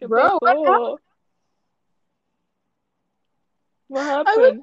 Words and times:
¿Qué 0.00 0.08
Bro, 0.08 0.38
what 0.40 0.56
pasó? 0.56 0.96
What 3.88 4.00
I 4.02 4.16
was 4.16 4.26
happened? 4.26 4.62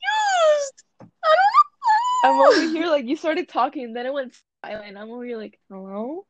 confused. 0.00 0.84
I 1.00 1.36
don't 1.36 1.62
I'm 2.24 2.40
over 2.40 2.72
here 2.72 2.86
like 2.86 3.06
you 3.06 3.16
started 3.16 3.48
talking, 3.48 3.92
then 3.92 4.06
it 4.06 4.12
went 4.12 4.36
silent. 4.64 4.96
I'm 4.96 5.10
over 5.10 5.24
here 5.24 5.38
like, 5.38 5.58
hello? 5.70 6.26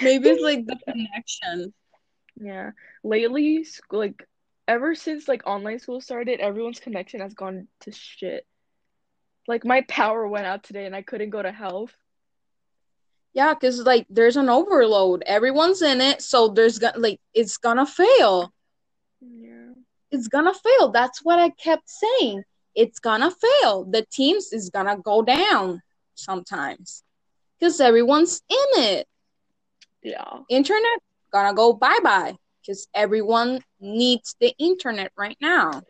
Maybe 0.00 0.28
it's 0.28 0.42
like 0.42 0.66
the 0.66 0.76
connection. 0.84 1.72
Yeah. 2.40 2.72
Lately, 3.02 3.64
sc- 3.64 3.92
like 3.92 4.26
ever 4.66 4.94
since 4.94 5.26
like 5.28 5.46
online 5.46 5.78
school 5.78 6.00
started, 6.00 6.40
everyone's 6.40 6.80
connection 6.80 7.20
has 7.20 7.34
gone 7.34 7.68
to 7.80 7.92
shit. 7.92 8.46
Like 9.46 9.64
my 9.64 9.80
power 9.88 10.26
went 10.28 10.46
out 10.46 10.62
today 10.64 10.84
and 10.86 10.94
I 10.94 11.02
couldn't 11.02 11.30
go 11.30 11.42
to 11.42 11.50
health. 11.50 11.92
Yeah, 13.34 13.54
because 13.54 13.80
like 13.80 14.06
there's 14.10 14.36
an 14.36 14.48
overload. 14.48 15.22
Everyone's 15.26 15.82
in 15.82 16.00
it, 16.00 16.22
so 16.22 16.48
there's 16.48 16.78
gonna 16.78 16.98
like 16.98 17.20
it's 17.34 17.56
gonna 17.58 17.86
fail. 17.86 18.52
Yeah. 19.20 19.72
It's 20.10 20.28
gonna 20.28 20.54
fail. 20.54 20.90
That's 20.90 21.24
what 21.24 21.38
I 21.38 21.50
kept 21.50 21.88
saying. 21.88 22.42
It's 22.74 22.98
gonna 22.98 23.30
fail. 23.30 23.84
The 23.84 24.06
teams 24.10 24.52
is 24.52 24.70
gonna 24.70 24.96
go 24.96 25.22
down 25.22 25.82
sometimes 26.14 27.02
because 27.58 27.80
everyone's 27.80 28.42
in 28.48 28.82
it. 28.82 29.06
Yeah. 30.02 30.38
Internet 30.48 31.00
gonna 31.30 31.54
go 31.54 31.72
bye 31.72 31.98
bye 32.02 32.34
because 32.60 32.88
everyone 32.94 33.60
needs 33.80 34.34
the 34.40 34.54
internet 34.58 35.12
right 35.16 35.36
now. 35.40 35.82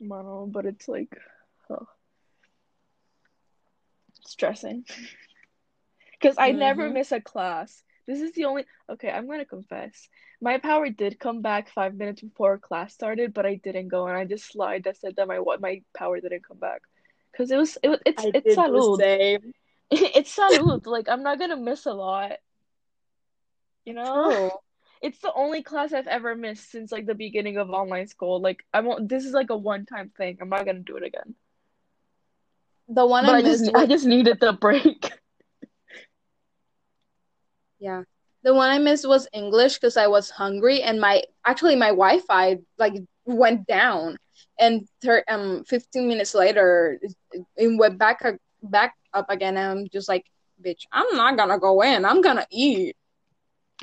Mono, 0.00 0.46
but 0.46 0.66
it's 0.66 0.88
like 0.88 1.16
oh, 1.70 1.86
stressing. 4.24 4.84
Because 6.20 6.36
I 6.38 6.52
never 6.52 6.88
Mhm. 6.88 6.92
miss 6.92 7.12
a 7.12 7.20
class. 7.20 7.82
This 8.06 8.20
is 8.20 8.32
the 8.32 8.44
only. 8.44 8.64
Okay, 8.88 9.10
I'm 9.10 9.26
gonna 9.28 9.44
confess. 9.44 10.08
My 10.40 10.58
power 10.58 10.88
did 10.90 11.18
come 11.18 11.42
back 11.42 11.68
five 11.70 11.94
minutes 11.94 12.22
before 12.22 12.58
class 12.58 12.92
started, 12.94 13.32
but 13.34 13.46
I 13.46 13.56
didn't 13.56 13.88
go, 13.88 14.06
and 14.06 14.16
I 14.16 14.24
just 14.24 14.54
lied 14.56 14.84
that 14.84 14.96
said 14.96 15.16
that 15.16 15.28
my 15.28 15.40
what 15.40 15.60
my 15.60 15.82
power 15.94 16.20
didn't 16.20 16.44
come 16.46 16.58
back. 16.58 16.82
Because 17.32 17.50
it 17.50 17.56
was 17.56 17.76
it 17.82 17.88
was 17.88 18.00
it's 18.06 18.24
I 18.24 18.30
it's 18.34 18.54
salud. 18.54 19.06
It's 19.90 20.36
salud. 20.36 20.86
Like 20.86 21.08
I'm 21.08 21.22
not 21.22 21.38
gonna 21.38 21.56
miss 21.56 21.86
a 21.86 21.92
lot. 21.92 22.38
You 23.84 23.94
know? 23.94 24.22
True. 24.24 24.50
It's 25.02 25.18
the 25.20 25.32
only 25.32 25.62
class 25.62 25.92
I've 25.92 26.06
ever 26.06 26.34
missed 26.34 26.70
since 26.70 26.90
like 26.90 27.06
the 27.06 27.14
beginning 27.14 27.58
of 27.58 27.70
online 27.70 28.06
school. 28.06 28.40
Like 28.40 28.64
I 28.72 28.80
won't. 28.80 29.08
This 29.08 29.24
is 29.26 29.32
like 29.32 29.50
a 29.50 29.56
one-time 29.56 30.10
thing. 30.16 30.38
I'm 30.40 30.48
not 30.48 30.64
gonna 30.64 30.80
do 30.80 30.96
it 30.96 31.02
again. 31.04 31.34
The 32.88 33.06
one 33.06 33.26
But 33.26 33.34
I 33.34 33.36
I 33.36 33.42
just 33.42 33.70
I 33.74 33.86
just 33.86 34.06
needed 34.06 34.40
the 34.40 34.52
break. 34.52 35.12
yeah. 37.78 38.02
The 38.42 38.54
one 38.54 38.70
I 38.70 38.78
missed 38.78 39.08
was 39.08 39.28
English 39.32 39.74
because 39.74 39.96
I 39.96 40.06
was 40.06 40.30
hungry 40.30 40.82
and 40.82 41.00
my 41.00 41.24
actually 41.44 41.76
my 41.76 41.88
Wi-Fi 41.88 42.58
like 42.78 42.94
went 43.24 43.66
down 43.66 44.16
and 44.58 44.86
thir- 45.02 45.24
um 45.28 45.64
15 45.64 46.06
minutes 46.08 46.34
later 46.34 46.98
it, 47.56 47.78
went 47.78 47.98
back 47.98 48.22
back 48.62 48.94
up 49.12 49.30
again 49.30 49.56
and 49.56 49.80
I'm 49.80 49.88
just 49.88 50.08
like 50.08 50.24
bitch 50.64 50.86
I'm 50.92 51.16
not 51.16 51.36
gonna 51.36 51.58
go 51.58 51.82
in 51.82 52.04
I'm 52.04 52.22
gonna 52.22 52.46
eat 52.50 52.96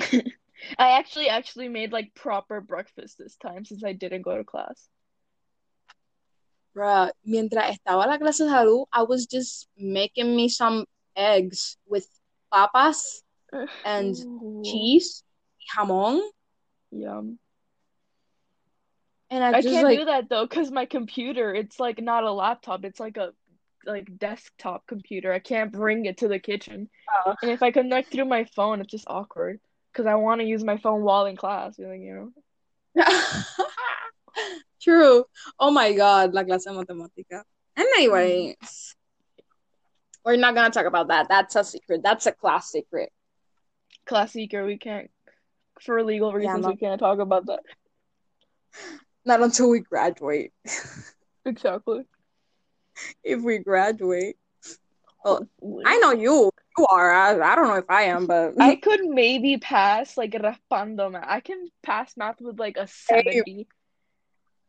I 0.00 0.98
actually 0.98 1.28
actually 1.28 1.68
made 1.68 1.92
like 1.92 2.14
proper 2.14 2.60
breakfast 2.60 3.18
this 3.18 3.36
time 3.36 3.64
since 3.64 3.84
I 3.84 3.92
didn't 3.92 4.22
go 4.22 4.36
to 4.36 4.44
class. 4.44 4.88
Bruh, 6.74 7.10
mientras 7.24 7.76
estaba 7.76 8.06
la 8.06 8.18
clase 8.18 8.38
de 8.38 8.50
salud 8.50 8.86
I 8.92 9.02
was 9.02 9.26
just 9.26 9.68
making 9.76 10.34
me 10.34 10.48
some 10.48 10.86
eggs 11.14 11.76
with 11.86 12.08
papas 12.50 13.23
and 13.84 14.14
Ooh, 14.16 14.62
cheese 14.64 15.22
jamon 15.76 16.20
yum. 16.90 17.38
and 19.30 19.42
I 19.42 19.50
I 19.50 19.52
just 19.54 19.68
can't 19.68 19.84
like 19.84 19.98
do 19.98 20.04
that 20.06 20.28
though 20.28 20.46
because 20.46 20.70
my 20.70 20.86
computer, 20.86 21.54
it's 21.54 21.80
like 21.80 22.00
not 22.00 22.24
a 22.24 22.32
laptop, 22.32 22.84
it's 22.84 23.00
like 23.00 23.16
a 23.16 23.32
like 23.86 24.18
desktop 24.18 24.86
computer. 24.86 25.32
I 25.32 25.38
can't 25.38 25.72
bring 25.72 26.06
it 26.06 26.18
to 26.18 26.28
the 26.28 26.38
kitchen. 26.38 26.88
uh, 27.26 27.34
And 27.42 27.50
if 27.50 27.62
I 27.62 27.70
connect 27.70 28.12
through 28.12 28.26
my 28.26 28.44
phone, 28.56 28.80
it's 28.80 28.90
just 28.90 29.04
awkward 29.06 29.60
because 29.92 30.06
I 30.06 30.14
want 30.14 30.40
to 30.40 30.46
use 30.46 30.64
my 30.64 30.78
phone 30.78 31.02
while 31.02 31.26
in 31.26 31.36
class, 31.36 31.78
like, 31.78 32.00
you 32.00 32.32
know. 32.96 33.04
True. 34.82 35.24
Oh 35.58 35.70
my 35.70 35.92
God, 35.92 36.34
la 36.34 36.42
clase 36.42 36.66
matemática. 36.66 37.42
And 37.76 37.86
anyways, 37.96 38.94
we're 40.24 40.36
not 40.36 40.54
gonna 40.54 40.70
talk 40.70 40.86
about 40.86 41.08
that. 41.08 41.26
That's 41.28 41.56
a 41.56 41.64
secret. 41.64 42.00
That's 42.02 42.26
a 42.26 42.32
class 42.32 42.70
secret. 42.70 43.10
Class 44.06 44.36
or 44.36 44.64
we 44.66 44.78
can't 44.78 45.10
for 45.80 46.02
legal 46.02 46.30
Yeah, 46.30 46.36
reasons 46.38 46.62
not, 46.62 46.70
we 46.72 46.76
can't 46.76 47.00
talk 47.00 47.18
about 47.18 47.46
that. 47.46 47.60
not 49.24 49.42
until 49.42 49.70
we 49.70 49.80
graduate. 49.80 50.52
Exactly. 51.46 52.06
if 53.22 53.42
we 53.42 53.58
graduate. 53.58 54.36
Well, 55.24 55.46
I 55.84 55.98
know 55.98 56.12
you. 56.12 56.50
You 56.78 56.86
are. 56.86 57.12
I, 57.12 57.52
I 57.52 57.54
don't 57.54 57.68
know 57.68 57.76
if 57.76 57.90
I 57.90 58.04
am, 58.04 58.26
but 58.26 58.54
I 58.58 58.76
could 58.76 59.04
maybe 59.04 59.58
pass 59.58 60.16
like 60.16 60.32
raspando 60.32 61.12
math. 61.12 61.24
I 61.26 61.40
can 61.40 61.68
pass 61.82 62.16
math 62.16 62.40
with 62.40 62.58
like 62.58 62.78
a 62.78 62.86
Same. 62.86 63.22
70. 63.24 63.68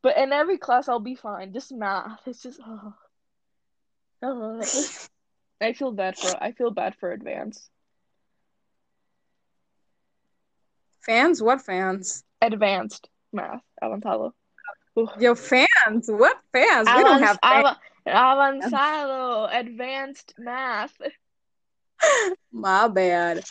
But 0.01 0.17
in 0.17 0.33
every 0.33 0.57
class 0.57 0.89
I'll 0.89 0.99
be 0.99 1.15
fine. 1.15 1.53
Just 1.53 1.71
math. 1.71 2.19
It's 2.25 2.41
just 2.41 2.59
oh. 2.65 2.93
Oh. 4.21 4.61
I 5.61 5.73
feel 5.73 5.93
bad 5.93 6.17
for 6.17 6.43
I 6.43 6.51
feel 6.51 6.71
bad 6.71 6.95
for 6.99 7.11
advanced. 7.11 7.69
Fans? 11.05 11.41
What 11.41 11.61
fans? 11.61 12.23
Advanced 12.41 13.09
math. 13.31 13.61
Avanzado. 13.81 14.31
Ooh. 14.97 15.07
Yo, 15.19 15.35
fans? 15.35 16.07
What 16.07 16.39
fans? 16.51 16.87
We 16.95 17.03
don't 17.03 17.21
have 17.21 17.37
fans. 17.43 17.77
Avanz- 18.07 18.61
avanzado. 18.71 19.59
Advanced 19.59 20.33
math. 20.37 20.95
My 22.51 22.87
bad. 22.87 23.43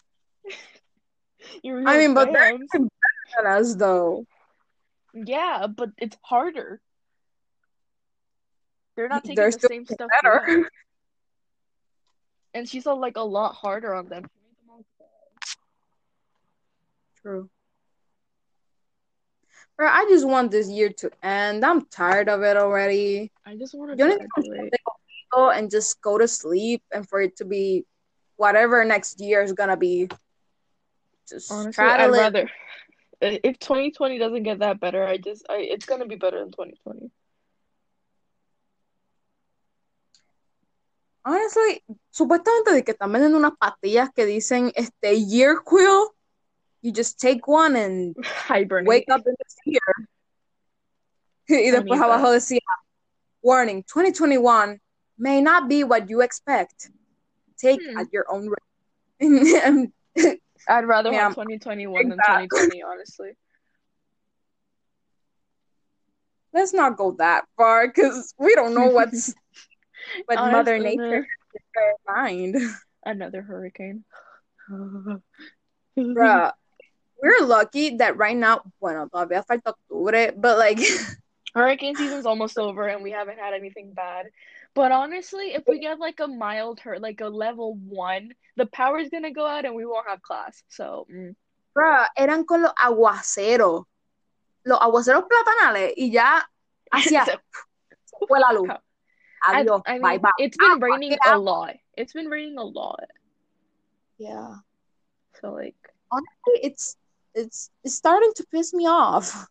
I 1.64 1.98
mean, 1.98 2.14
but 2.14 2.32
they're 2.32 2.58
better 2.58 2.88
than 3.38 3.46
us, 3.46 3.74
though. 3.74 4.24
Yeah, 5.12 5.66
but 5.66 5.90
it's 5.98 6.16
harder. 6.22 6.80
They're 8.96 9.08
not 9.08 9.24
taking 9.24 9.36
They're 9.36 9.50
the 9.50 9.68
same 9.68 9.86
stuff 9.86 10.08
better. 10.22 10.68
And 12.56 12.68
she's 12.68 12.86
uh, 12.86 12.94
like 12.94 13.16
a 13.16 13.20
lot 13.20 13.56
harder 13.56 13.92
on 13.92 14.06
them. 14.06 14.26
True. 17.24 17.48
Bro, 19.78 19.88
I 19.88 20.04
just 20.10 20.26
want 20.28 20.50
this 20.50 20.68
year 20.68 20.90
to 20.98 21.10
end. 21.22 21.64
I'm 21.64 21.86
tired 21.86 22.28
of 22.28 22.42
it 22.42 22.58
already. 22.58 23.32
I 23.46 23.56
just 23.56 23.74
want 23.74 23.98
You 23.98 24.04
to 24.04 24.10
need 24.10 24.18
to 24.20 24.28
graduate. 24.34 24.72
take 24.72 24.80
a 24.86 25.34
pill 25.34 25.48
and 25.48 25.70
just 25.70 26.02
go 26.02 26.18
to 26.18 26.28
sleep 26.28 26.82
and 26.92 27.08
for 27.08 27.22
it 27.22 27.36
to 27.38 27.46
be 27.46 27.86
whatever 28.36 28.84
next 28.84 29.20
year 29.20 29.42
is 29.42 29.54
gonna 29.54 29.78
be. 29.78 30.08
Just 31.26 31.50
Honestly, 31.50 31.72
try 31.72 31.96
to 31.96 32.02
I'd 32.04 32.10
live. 32.10 32.34
rather 32.34 32.50
if 33.22 33.58
2020 33.58 34.18
doesn't 34.18 34.42
get 34.42 34.58
that 34.58 34.80
better, 34.80 35.02
I 35.02 35.16
just 35.16 35.46
I 35.48 35.60
it's 35.60 35.86
gonna 35.86 36.06
be 36.06 36.16
better 36.16 36.40
than 36.40 36.52
2020. 36.52 37.10
Honestly, 41.24 41.82
supuestamente 42.10 42.72
de 42.72 42.84
que 42.84 42.92
están 42.92 43.10
vendiendo 43.10 43.38
unas 43.38 43.56
pastillas 43.58 44.10
que 44.12 44.26
dicen 44.26 44.72
este 44.76 45.18
year 45.24 45.56
quill. 45.64 46.10
You 46.84 46.92
just 46.92 47.18
take 47.18 47.48
one 47.48 47.76
and 47.76 48.14
Hibernate. 48.22 48.86
wake 48.86 49.06
up 49.10 49.22
in 49.26 49.34
this 49.42 49.56
year. 49.64 49.80
Y 51.48 51.56
I 51.56 51.70
después 51.72 51.84
need 51.84 52.04
abajo 52.04 52.30
decía, 52.30 52.60
warning, 53.42 53.82
2021 53.84 54.78
may 55.16 55.40
not 55.40 55.66
be 55.66 55.82
what 55.82 56.10
you 56.10 56.20
expect. 56.20 56.90
Take 57.58 57.80
Hmm. 57.80 58.00
at 58.00 58.12
your 58.12 58.26
own 58.30 58.50
risk. 58.50 59.90
I'd 60.68 60.84
rather 60.84 61.10
Yeah, 61.10 61.20
have 61.24 61.34
2021 61.34 62.08
than 62.08 62.18
exactly. 62.18 62.48
2020, 62.48 62.82
honestly. 62.82 63.30
Let's 66.52 66.74
not 66.74 66.98
go 66.98 67.12
that 67.12 67.46
far 67.56 67.88
because 67.88 68.34
we 68.38 68.54
don't 68.54 68.74
know 68.74 68.88
what's 68.88 69.34
what 70.26 70.38
Mother 70.38 70.78
Nature 70.78 71.26
has 71.26 71.50
in 71.54 71.60
her 71.74 71.94
mind. 72.14 72.56
Another 73.04 73.40
hurricane. 73.42 74.04
Bruh, 74.70 76.52
we're 77.24 77.46
lucky 77.46 77.96
that 77.96 78.16
right 78.18 78.36
now, 78.36 78.60
bueno, 78.80 79.08
todavía 79.08 79.44
falta 79.46 79.72
octubre, 79.72 80.32
but 80.36 80.58
like, 80.58 80.78
Hurricane 81.54 81.96
season's 81.96 82.26
almost 82.26 82.58
over 82.58 82.88
and 82.88 83.02
we 83.02 83.12
haven't 83.12 83.38
had 83.38 83.54
anything 83.54 83.92
bad. 83.94 84.26
But 84.74 84.92
honestly, 84.92 85.54
if 85.54 85.62
we 85.66 85.78
get 85.78 85.98
like 85.98 86.20
a 86.20 86.26
mild 86.26 86.80
hurt, 86.80 87.00
like 87.00 87.20
a 87.20 87.28
level 87.28 87.76
one, 87.76 88.34
the 88.56 88.66
power's 88.66 89.08
gonna 89.08 89.32
go 89.32 89.46
out 89.46 89.64
and 89.64 89.74
we 89.74 89.86
won't 89.86 90.08
have 90.08 90.20
class. 90.20 90.62
So, 90.68 91.06
mm. 91.10 91.34
bruh, 91.74 92.06
eran 92.18 92.44
con 92.44 92.62
los 92.62 92.72
aguaceros, 92.74 93.84
los 94.66 94.78
aguaceros 94.80 95.24
platanales, 95.24 95.94
y 95.96 96.10
ya 96.10 96.42
hacía, 96.92 97.24
fue 98.28 98.40
la 98.40 98.52
luz. 98.52 98.68
Adiós, 99.46 99.82
I 99.86 99.98
bye 99.98 100.12
mean, 100.12 100.20
bye. 100.20 100.30
it's 100.38 100.56
been 100.56 100.72
Agua, 100.72 100.88
raining 100.90 101.16
a 101.24 101.38
lot. 101.38 101.76
It's 101.96 102.12
been 102.12 102.26
raining 102.26 102.58
a 102.58 102.64
lot. 102.64 103.08
Yeah. 104.18 104.56
So 105.40 105.52
like, 105.52 105.76
Honestly, 106.10 106.60
it's 106.62 106.96
it's 107.34 107.70
it's 107.82 107.94
starting 107.94 108.32
to 108.36 108.44
piss 108.50 108.72
me 108.72 108.86
off. 108.86 109.46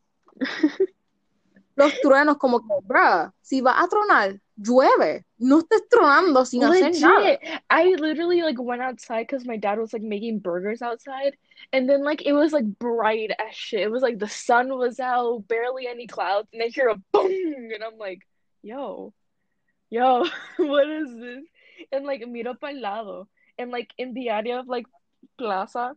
Los 1.76 2.00
truenos 2.02 2.38
como 2.38 2.60
que, 2.60 2.76
bruh, 2.84 3.32
si 3.42 3.62
va 3.62 3.82
a 3.82 3.88
tronar, 3.88 4.40
llueve. 4.58 5.26
No 5.40 5.60
estés 5.60 5.88
tronando 5.90 6.46
sin 6.46 6.64
hacer 6.64 6.92
nada. 7.02 7.20
Legit. 7.20 7.40
I 7.70 7.96
literally 7.96 8.44
like 8.44 8.62
went 8.62 8.82
outside 8.82 9.28
because 9.28 9.46
my 9.46 9.58
dad 9.58 9.80
was 9.80 9.92
like 9.92 10.04
making 10.04 10.40
burgers 10.40 10.82
outside, 10.82 11.36
and 11.72 11.90
then 11.90 12.04
like 12.04 12.22
it 12.26 12.34
was 12.34 12.54
like 12.54 12.66
bright 12.66 13.32
as 13.32 13.56
shit. 13.56 13.82
It 13.82 13.92
was 13.92 14.04
like 14.04 14.20
the 14.20 14.30
sun 14.30 14.78
was 14.78 15.00
out, 15.00 15.48
barely 15.48 15.88
any 15.88 16.08
clouds, 16.08 16.48
and 16.54 16.62
I 16.62 16.68
hear 16.68 16.90
a 16.90 16.96
boom, 17.12 17.32
and 17.74 17.84
I'm 17.84 17.98
like, 17.98 18.22
yo, 18.62 19.14
yo, 19.90 20.26
what 20.58 20.88
is 20.88 21.10
this? 21.10 21.44
And 21.92 22.06
like 22.06 22.26
miro 22.28 22.54
para 22.54 22.74
el 22.74 22.82
lado, 22.82 23.28
and 23.58 23.72
like 23.72 23.92
in 23.98 24.14
the 24.14 24.30
area 24.30 24.60
of 24.60 24.68
like 24.68 24.86
Plaza, 25.38 25.96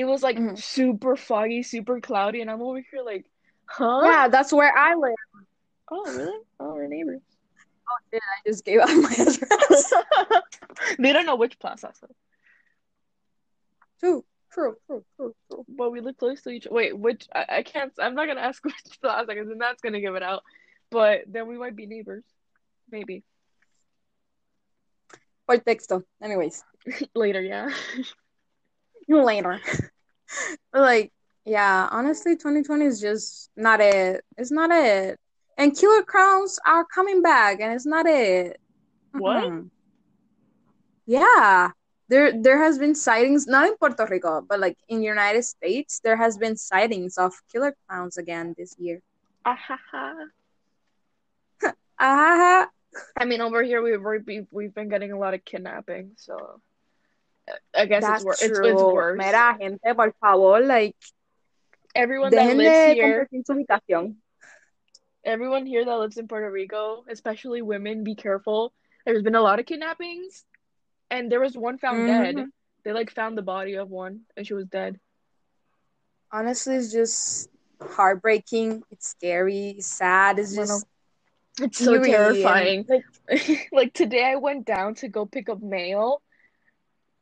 it 0.00 0.04
was 0.04 0.22
like 0.22 0.36
Mhm. 0.36 0.58
super 0.58 1.14
foggy, 1.16 1.62
super 1.62 2.00
cloudy, 2.00 2.40
and 2.40 2.50
I'm 2.50 2.62
over 2.62 2.80
here 2.80 3.02
like, 3.02 3.26
huh? 3.66 4.00
Yeah, 4.04 4.28
that's 4.28 4.52
where 4.52 4.76
I 4.76 4.94
live. 4.94 5.14
Oh, 5.90 6.10
really? 6.12 6.40
Oh, 6.58 6.74
we're 6.74 6.86
neighbors. 6.86 7.20
Oh 7.88 7.96
yeah, 8.12 8.18
I 8.20 8.48
just 8.48 8.64
gave 8.64 8.80
out 8.80 8.88
my 9.06 9.12
address. 9.12 9.92
they 10.98 11.12
don't 11.12 11.26
know 11.26 11.36
which 11.36 11.58
plaza, 11.58 11.92
so. 11.94 12.06
true, 14.00 14.24
true, 14.52 14.76
true, 14.86 15.04
true, 15.16 15.34
true. 15.50 15.64
But 15.68 15.90
we 15.90 16.00
live 16.00 16.16
close 16.16 16.40
to 16.42 16.50
each. 16.50 16.66
Wait, 16.70 16.96
which 16.96 17.28
I, 17.34 17.46
I 17.58 17.62
can't. 17.62 17.92
I'm 17.98 18.14
not 18.14 18.26
gonna 18.26 18.40
ask 18.50 18.64
which 18.64 19.00
plaza 19.02 19.26
because 19.28 19.48
then 19.48 19.58
that's 19.58 19.82
gonna 19.82 20.00
give 20.00 20.14
it 20.14 20.22
out. 20.22 20.42
But 20.90 21.24
then 21.26 21.46
we 21.46 21.58
might 21.58 21.76
be 21.76 21.86
neighbors, 21.86 22.24
maybe 22.90 23.22
Por 25.46 25.58
texto. 25.58 26.04
Anyways, 26.22 26.64
later. 27.14 27.42
Yeah. 27.42 27.70
Later. 29.18 29.60
But 30.72 30.82
like, 30.82 31.12
yeah, 31.44 31.88
honestly, 31.90 32.36
2020 32.36 32.84
is 32.84 33.00
just 33.00 33.50
not 33.56 33.80
it. 33.80 34.24
It's 34.38 34.52
not 34.52 34.70
it. 34.70 35.18
And 35.58 35.76
killer 35.76 36.04
crowns 36.04 36.60
are 36.64 36.84
coming 36.84 37.20
back, 37.20 37.60
and 37.60 37.72
it's 37.72 37.84
not 37.84 38.06
it. 38.06 38.60
What? 39.12 39.42
Mm-mm. 39.42 39.70
Yeah. 41.06 41.70
There 42.08 42.32
there 42.40 42.62
has 42.62 42.78
been 42.78 42.94
sightings, 42.94 43.46
not 43.46 43.66
in 43.66 43.76
Puerto 43.76 44.06
Rico, 44.08 44.40
but 44.40 44.58
like 44.58 44.76
in 44.88 45.02
United 45.02 45.44
States, 45.44 46.00
there 46.02 46.16
has 46.16 46.36
been 46.36 46.56
sightings 46.56 47.18
of 47.18 47.34
killer 47.52 47.74
clowns 47.86 48.16
again 48.16 48.54
this 48.58 48.74
year. 48.78 49.00
Ahaha. 49.46 50.26
Ah, 51.98 52.68
I 53.16 53.24
mean, 53.24 53.40
over 53.40 53.62
here 53.62 53.82
we've 53.82 54.26
we've 54.26 54.46
we've 54.50 54.74
been 54.74 54.88
getting 54.88 55.12
a 55.12 55.18
lot 55.18 55.34
of 55.34 55.44
kidnapping, 55.44 56.12
so 56.16 56.60
I 57.74 57.86
guess 57.86 58.02
that's 58.02 58.16
it's 58.18 58.24
worse. 58.24 58.42
It's, 58.42 58.58
true. 58.58 58.72
it's 58.72 58.82
worse. 58.82 59.18
Mira, 59.18 59.56
gente, 59.60 59.94
por 59.94 60.12
favor, 60.20 60.60
like, 60.60 60.96
Everyone 61.94 62.30
that 62.30 62.56
lives 62.56 62.94
here, 62.94 63.28
everyone 65.24 65.66
here 65.66 65.84
that 65.84 65.96
lives 65.98 66.16
in 66.16 66.28
Puerto 66.28 66.50
Rico, 66.50 67.04
especially 67.08 67.62
women, 67.62 68.04
be 68.04 68.14
careful. 68.14 68.72
There's 69.04 69.22
been 69.22 69.34
a 69.34 69.42
lot 69.42 69.58
of 69.58 69.66
kidnappings, 69.66 70.44
and 71.10 71.30
there 71.30 71.40
was 71.40 71.56
one 71.56 71.78
found 71.78 72.06
dead. 72.06 72.36
Mhm. 72.36 72.46
They 72.84 72.92
like 72.92 73.10
found 73.10 73.36
the 73.36 73.42
body 73.42 73.74
of 73.74 73.90
one, 73.90 74.20
and 74.36 74.46
she 74.46 74.54
was 74.54 74.66
dead. 74.66 75.00
Honestly, 76.32 76.76
it's 76.76 76.92
just 76.92 77.50
heartbreaking. 77.80 78.82
It's 78.90 79.08
scary. 79.08 79.74
It's 79.78 79.86
sad. 79.88 80.38
It's 80.38 80.54
just 80.54 80.86
It's 81.60 81.78
so 81.78 81.94
eerie 81.94 82.10
terrifying. 82.10 82.86
like, 82.88 83.04
Like 83.72 83.92
today, 83.92 84.24
I 84.24 84.36
went 84.36 84.64
down 84.64 84.94
to 84.96 85.08
go 85.08 85.26
pick 85.26 85.48
up 85.48 85.60
mail, 85.60 86.22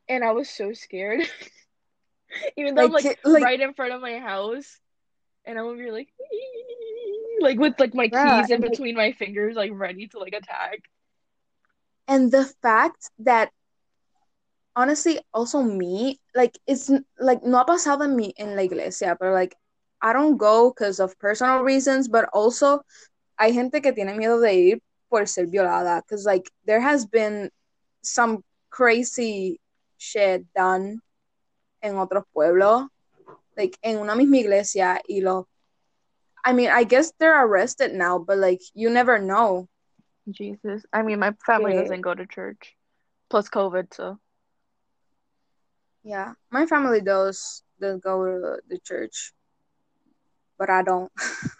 and 0.08 0.24
I 0.24 0.32
was 0.32 0.48
so 0.48 0.72
scared. 0.72 1.20
Even 2.56 2.74
though 2.74 2.84
I'm 2.84 2.92
like, 2.92 3.04
like 3.04 3.18
like, 3.24 3.42
right 3.42 3.60
in 3.60 3.74
front 3.74 3.92
of 3.92 4.00
my 4.00 4.18
house, 4.18 4.78
and 5.44 5.58
I 5.58 5.62
would 5.62 5.78
be 5.78 5.90
like, 5.90 6.08
like 7.40 7.58
with 7.58 7.78
like 7.78 7.94
my 7.94 8.08
bruh, 8.08 8.40
keys 8.40 8.50
in 8.50 8.56
and 8.56 8.62
like, 8.62 8.70
between 8.72 8.96
my 8.96 9.12
fingers, 9.12 9.56
like 9.56 9.70
ready 9.74 10.08
to 10.08 10.18
like 10.18 10.34
attack. 10.34 10.80
and 12.08 12.32
the 12.32 12.44
fact 12.62 13.10
that 13.20 13.50
honestly, 14.74 15.20
also 15.34 15.62
me, 15.62 16.20
like, 16.34 16.58
it's 16.66 16.90
like 17.18 17.42
no 17.44 17.58
ha 17.58 17.64
pasado 17.64 18.04
en 18.04 18.16
mi 18.16 18.32
en 18.38 18.56
la 18.56 18.62
iglesia, 18.62 19.16
but 19.18 19.32
like, 19.32 19.56
I 20.00 20.12
don't 20.12 20.36
go 20.36 20.70
because 20.70 21.00
of 21.00 21.18
personal 21.18 21.62
reasons, 21.62 22.08
but 22.08 22.28
also 22.32 22.80
hay 23.38 23.52
gente 23.52 23.80
que 23.80 23.92
tiene 23.92 24.16
miedo 24.16 24.40
de 24.40 24.54
ir 24.54 24.78
por 25.10 25.26
ser 25.26 25.46
violada, 25.46 26.02
because 26.02 26.24
like 26.24 26.50
there 26.64 26.80
has 26.80 27.06
been 27.06 27.50
some 28.02 28.42
crazy 28.70 29.60
shit 29.98 30.46
done 30.54 31.00
en 31.82 31.96
otros 31.96 32.24
pueblos, 32.32 32.86
like 33.56 33.76
en 33.82 33.98
una 33.98 34.14
misma 34.14 34.38
iglesia 34.38 35.00
y 35.08 35.20
lo 35.20 35.48
I 36.44 36.52
mean, 36.52 36.70
I 36.70 36.84
guess 36.84 37.12
they're 37.18 37.44
arrested 37.44 37.92
now, 37.92 38.18
but 38.18 38.38
like 38.38 38.62
you 38.74 38.88
never 38.90 39.18
know. 39.18 39.68
Jesus, 40.30 40.84
I 40.92 41.02
mean, 41.02 41.18
my 41.18 41.32
family 41.44 41.72
que- 41.72 41.80
doesn't 41.80 42.00
go 42.00 42.14
to 42.14 42.26
church, 42.26 42.76
plus 43.28 43.48
COVID, 43.50 43.92
so 43.92 44.18
Yeah, 46.04 46.34
my 46.50 46.64
family 46.66 47.00
does 47.00 47.62
does 47.80 48.00
go 48.00 48.24
to 48.24 48.62
the 48.68 48.78
church, 48.78 49.32
but 50.58 50.70
I 50.70 50.82
don't. 50.82 51.12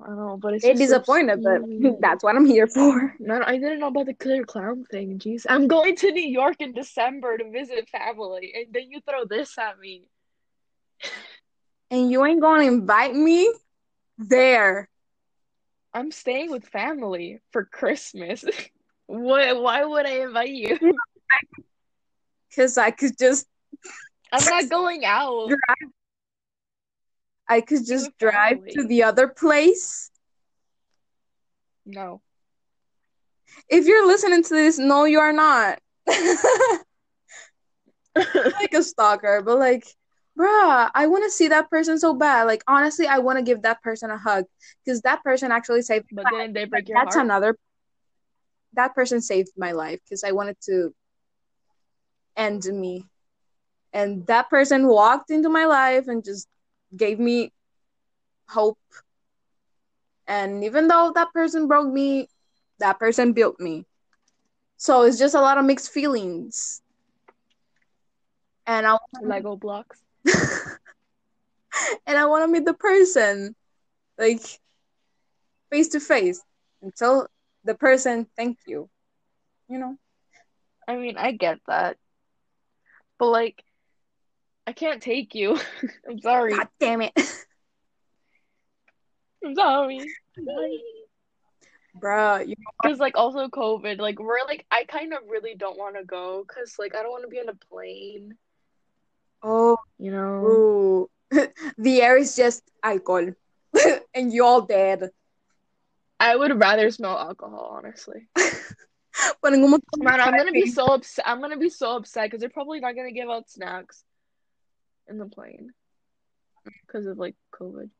I 0.00 0.06
don't 0.06 0.16
know. 0.16 0.36
But 0.40 0.54
it's 0.54 0.64
They're 0.64 0.74
just 0.74 0.90
so 0.90 0.98
disappointed, 0.98 1.42
but 1.42 2.00
that's 2.00 2.22
what 2.22 2.36
I'm 2.36 2.46
here 2.46 2.66
for. 2.66 3.14
Man, 3.18 3.42
I 3.42 3.58
didn't 3.58 3.80
know 3.80 3.88
about 3.88 4.06
the 4.06 4.14
clear 4.14 4.44
clown 4.44 4.84
thing. 4.90 5.18
Jeez, 5.18 5.44
I'm 5.48 5.66
going 5.66 5.96
to 5.96 6.12
New 6.12 6.28
York 6.28 6.56
in 6.60 6.72
December 6.72 7.38
to 7.38 7.50
visit 7.50 7.88
family, 7.88 8.52
and 8.54 8.66
then 8.72 8.90
you 8.90 9.00
throw 9.00 9.24
this 9.24 9.56
at 9.58 9.78
me. 9.78 10.04
And 11.90 12.10
you 12.10 12.24
ain't 12.24 12.40
gonna 12.40 12.64
invite 12.64 13.14
me 13.14 13.52
there. 14.18 14.88
I'm 15.94 16.12
staying 16.12 16.50
with 16.50 16.66
family 16.66 17.40
for 17.52 17.64
Christmas. 17.64 18.44
What? 19.10 19.62
Why 19.62 19.82
would 19.86 20.04
I 20.04 20.24
invite 20.24 20.50
you? 20.50 20.78
Cause 22.54 22.76
I 22.76 22.90
could 22.90 23.16
just 23.18 23.46
I'm 24.30 24.44
not 24.44 24.68
going 24.68 25.06
out. 25.06 25.50
I 27.48 27.60
could 27.60 27.86
just 27.86 28.10
drive 28.18 28.58
to 28.70 28.86
the 28.86 29.04
other 29.04 29.28
place. 29.28 30.10
No. 31.86 32.20
If 33.68 33.86
you're 33.86 34.06
listening 34.06 34.42
to 34.44 34.54
this, 34.54 34.78
no, 34.78 35.04
you 35.04 35.20
are 35.20 35.32
not. 35.32 35.80
like 38.16 38.74
a 38.74 38.82
stalker, 38.82 39.42
but 39.44 39.58
like, 39.58 39.86
bruh, 40.38 40.90
I 40.94 41.06
want 41.06 41.24
to 41.24 41.30
see 41.30 41.48
that 41.48 41.70
person 41.70 41.98
so 41.98 42.14
bad. 42.14 42.44
Like, 42.44 42.62
honestly, 42.66 43.06
I 43.06 43.18
want 43.18 43.38
to 43.38 43.42
give 43.44 43.62
that 43.62 43.82
person 43.82 44.10
a 44.10 44.18
hug 44.18 44.44
because 44.84 45.00
that 45.02 45.22
person 45.22 45.50
actually 45.52 45.82
saved 45.82 46.06
But 46.12 46.24
my 46.24 46.38
then 46.38 46.52
they 46.52 46.60
life. 46.60 46.70
break 46.70 46.88
your 46.88 46.98
That's 46.98 47.14
heart. 47.14 47.24
another. 47.26 47.56
That 48.74 48.94
person 48.94 49.20
saved 49.20 49.52
my 49.56 49.72
life 49.72 50.00
because 50.04 50.24
I 50.24 50.32
wanted 50.32 50.56
to 50.62 50.94
end 52.36 52.64
me, 52.64 53.04
and 53.92 54.26
that 54.26 54.48
person 54.50 54.86
walked 54.86 55.30
into 55.30 55.48
my 55.48 55.64
life 55.64 56.06
and 56.06 56.24
just 56.24 56.46
gave 56.96 57.18
me 57.18 57.52
hope. 58.48 58.78
And 60.26 60.64
even 60.64 60.88
though 60.88 61.12
that 61.14 61.32
person 61.32 61.68
broke 61.68 61.92
me, 61.92 62.28
that 62.78 62.98
person 62.98 63.32
built 63.32 63.58
me. 63.60 63.86
So 64.76 65.02
it's 65.02 65.18
just 65.18 65.34
a 65.34 65.40
lot 65.40 65.58
of 65.58 65.64
mixed 65.64 65.90
feelings. 65.90 66.82
And 68.66 68.86
I 68.86 68.92
want 68.92 69.26
Lego 69.26 69.56
blocks. 69.56 70.02
and 72.06 72.18
I 72.18 72.26
want 72.26 72.44
to 72.44 72.48
meet 72.48 72.64
the 72.64 72.74
person 72.74 73.56
like 74.18 74.42
face 75.70 75.88
to 75.88 76.00
face 76.00 76.42
and 76.82 76.94
tell 76.94 77.28
the 77.64 77.74
person 77.74 78.26
thank 78.36 78.58
you. 78.66 78.88
You 79.68 79.78
know? 79.78 79.96
I 80.86 80.96
mean, 80.96 81.16
I 81.16 81.32
get 81.32 81.58
that. 81.66 81.96
But 83.18 83.26
like, 83.26 83.62
I 84.68 84.72
can't 84.74 85.02
take 85.02 85.34
you. 85.34 85.58
I'm 86.08 86.20
sorry. 86.20 86.52
God 86.52 86.68
damn 86.78 87.00
it. 87.00 87.12
I'm 89.42 89.54
sorry. 89.54 89.98
Bruh, 91.98 92.46
you 92.46 92.54
Because 92.82 92.98
like 92.98 93.16
also 93.16 93.48
COVID, 93.48 93.98
like 93.98 94.18
we're 94.20 94.44
like 94.46 94.66
I 94.70 94.84
kind 94.84 95.14
of 95.14 95.20
really 95.26 95.54
don't 95.54 95.78
want 95.78 95.96
to 95.96 96.04
go 96.04 96.44
because 96.46 96.74
like 96.78 96.94
I 96.94 97.02
don't 97.02 97.10
want 97.10 97.22
to 97.24 97.30
be 97.30 97.40
on 97.40 97.48
a 97.48 97.54
plane, 97.54 98.34
oh 99.42 99.78
you 99.98 100.10
know. 100.10 100.44
ooh. 100.44 101.10
the 101.78 102.02
air 102.02 102.18
is 102.18 102.36
just 102.36 102.62
alcohol. 102.82 103.30
and 104.14 104.34
you 104.34 104.44
all 104.44 104.60
dead. 104.60 105.08
I 106.20 106.36
would 106.36 106.60
rather 106.60 106.90
smell 106.90 107.16
alcohol, 107.16 107.72
honestly. 107.74 108.28
Ponen 109.42 109.64
un 109.64 109.70
montón 109.70 109.98
de 109.98 110.04
Man, 110.04 110.20
I'm 110.20 110.36
gonna 110.36 110.52
be 110.52 110.66
so 110.66 110.92
upset. 110.92 111.26
I'm 111.26 111.40
gonna 111.40 111.56
be 111.56 111.70
so 111.70 111.96
upset 111.96 112.26
because 112.26 112.40
they're 112.40 112.50
probably 112.50 112.80
not 112.80 112.94
gonna 112.94 113.12
give 113.12 113.30
out 113.30 113.48
snacks 113.48 114.04
in 115.08 115.18
the 115.18 115.26
plane 115.26 115.72
because 116.86 117.06
of 117.06 117.18
like 117.18 117.36
COVID. 117.52 117.90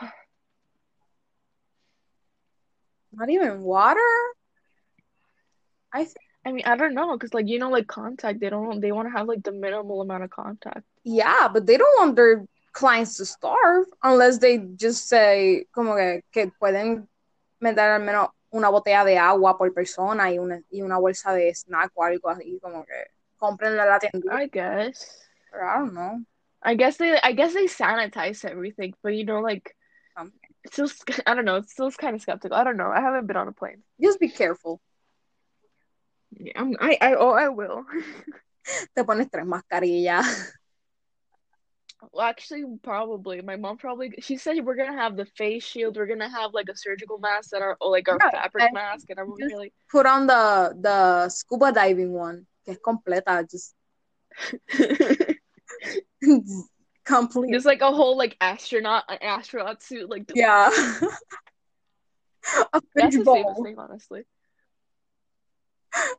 Not 3.12 3.30
even 3.30 3.62
water? 3.62 4.00
I 5.92 6.04
think 6.04 6.16
I 6.44 6.50
mean, 6.50 6.64
I 6.66 6.76
don't 6.76 6.94
know, 6.94 7.12
because 7.12 7.32
like 7.34 7.46
you 7.48 7.58
know, 7.58 7.70
like 7.70 7.86
contact, 7.86 8.40
they 8.40 8.50
don't 8.50 8.80
they 8.80 8.90
want 8.90 9.06
to 9.06 9.16
have 9.16 9.28
like 9.28 9.42
the 9.42 9.52
minimal 9.52 10.00
amount 10.00 10.24
of 10.24 10.30
contact. 10.30 10.82
Yeah, 11.04 11.48
but 11.52 11.66
they 11.66 11.76
don't 11.76 12.00
want 12.00 12.16
their 12.16 12.44
clients 12.72 13.16
to 13.18 13.26
starve 13.26 13.86
unless 14.02 14.38
they 14.38 14.58
just 14.76 15.08
say 15.08 15.66
como 15.72 15.94
que, 15.94 16.22
que 16.32 16.50
pueden 16.60 17.06
meter 17.60 17.92
al 17.92 18.00
menos 18.00 18.30
una 18.50 18.68
botella 18.70 19.04
de 19.04 19.18
agua 19.18 19.56
por 19.56 19.72
persona 19.72 20.30
y 20.32 20.38
una, 20.38 20.60
y 20.70 20.82
una 20.82 20.98
bolsa 20.98 21.32
de 21.32 21.54
snack 21.54 21.92
o 21.94 22.02
algo 22.02 22.28
así, 22.28 22.58
como 22.60 22.84
que 22.84 23.06
compren 23.38 23.76
la 23.76 23.98
tienda. 23.98 24.42
I 24.42 24.48
guess. 24.48 25.28
Or 25.52 25.62
I 25.64 25.78
don't 25.78 25.94
know. 25.94 26.24
I 26.62 26.74
guess 26.74 26.96
they 26.96 27.18
I 27.22 27.32
guess 27.32 27.54
they 27.54 27.66
sanitize 27.66 28.44
everything, 28.44 28.94
but 29.02 29.14
you 29.14 29.24
know, 29.24 29.40
like 29.40 29.74
Um, 30.16 30.32
it's 30.64 30.74
still 30.74 30.90
I 31.26 31.34
don't 31.34 31.44
know, 31.44 31.56
it's 31.56 31.72
still 31.72 31.90
kind 31.92 32.14
of 32.16 32.22
skeptical. 32.22 32.56
I 32.56 32.64
don't 32.64 32.76
know. 32.76 32.90
I 32.90 33.00
haven't 33.00 33.26
been 33.26 33.36
on 33.36 33.48
a 33.48 33.52
plane. 33.52 33.82
just 34.00 34.20
be 34.20 34.28
careful. 34.28 34.80
Yeah, 36.30 36.52
I'm, 36.56 36.74
I 36.80 36.96
I 37.00 37.14
oh 37.14 37.30
I 37.32 37.48
will. 37.48 37.84
Te 38.94 39.04
pones 39.04 39.28
tres 39.30 39.46
mascarillas. 39.46 40.52
Well, 42.12 42.26
actually, 42.26 42.64
probably. 42.82 43.40
My 43.42 43.56
mom 43.56 43.78
probably 43.78 44.12
she 44.20 44.36
said 44.36 44.64
we're 44.64 44.74
gonna 44.74 44.92
have 45.00 45.16
the 45.16 45.26
face 45.26 45.64
shield. 45.64 45.96
We're 45.96 46.06
gonna 46.06 46.28
have 46.28 46.52
like 46.52 46.68
a 46.68 46.76
surgical 46.76 47.18
mask 47.18 47.50
that 47.50 47.62
are 47.62 47.76
like 47.80 48.08
our 48.08 48.18
Yeah, 48.20 48.30
fabric 48.30 48.64
and 48.64 48.72
mask, 48.72 49.10
and 49.10 49.18
I'm 49.20 49.32
really 49.32 49.72
Put 49.90 50.06
on 50.06 50.26
the 50.26 50.74
the 50.80 51.28
scuba 51.28 51.72
diving 51.72 52.12
one, 52.12 52.46
que 52.64 52.72
es 52.74 52.78
completa, 52.80 53.48
just 53.48 53.74
complete. 57.04 57.52
just 57.52 57.66
like 57.66 57.80
a 57.80 57.90
whole 57.92 58.16
like 58.16 58.36
astronaut 58.40 59.04
an 59.08 59.18
astronaut 59.20 59.82
suit. 59.82 60.08
Like 60.08 60.30
Yeah. 60.34 60.70
a 62.72 62.80
that's 62.94 63.16
fish 63.16 63.24
the 63.24 63.24
safest 63.24 63.24
bowl. 63.24 63.64
thing, 63.64 63.78
honestly. 63.78 64.22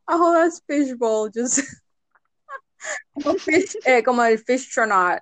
A 0.08 0.18
whole 0.18 0.36
ass 0.36 0.62
fish 0.68 0.94
bowl, 0.94 1.30
just 1.30 1.62
como 3.24 3.38
fish, 3.38 3.76
eh, 3.86 4.02
como 4.02 4.22
el 4.24 4.38
Fishtronaut. 4.38 5.20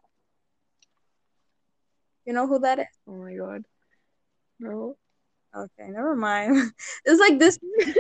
You 2.26 2.34
know 2.34 2.48
who 2.48 2.60
that 2.60 2.80
is? 2.80 2.86
Oh 3.08 3.14
my 3.16 3.34
god. 3.36 3.64
No. 4.60 4.96
Okay, 5.56 5.90
never 5.90 6.16
mind. 6.16 6.72
It's 7.06 7.20
like 7.20 7.38
this 7.40 7.60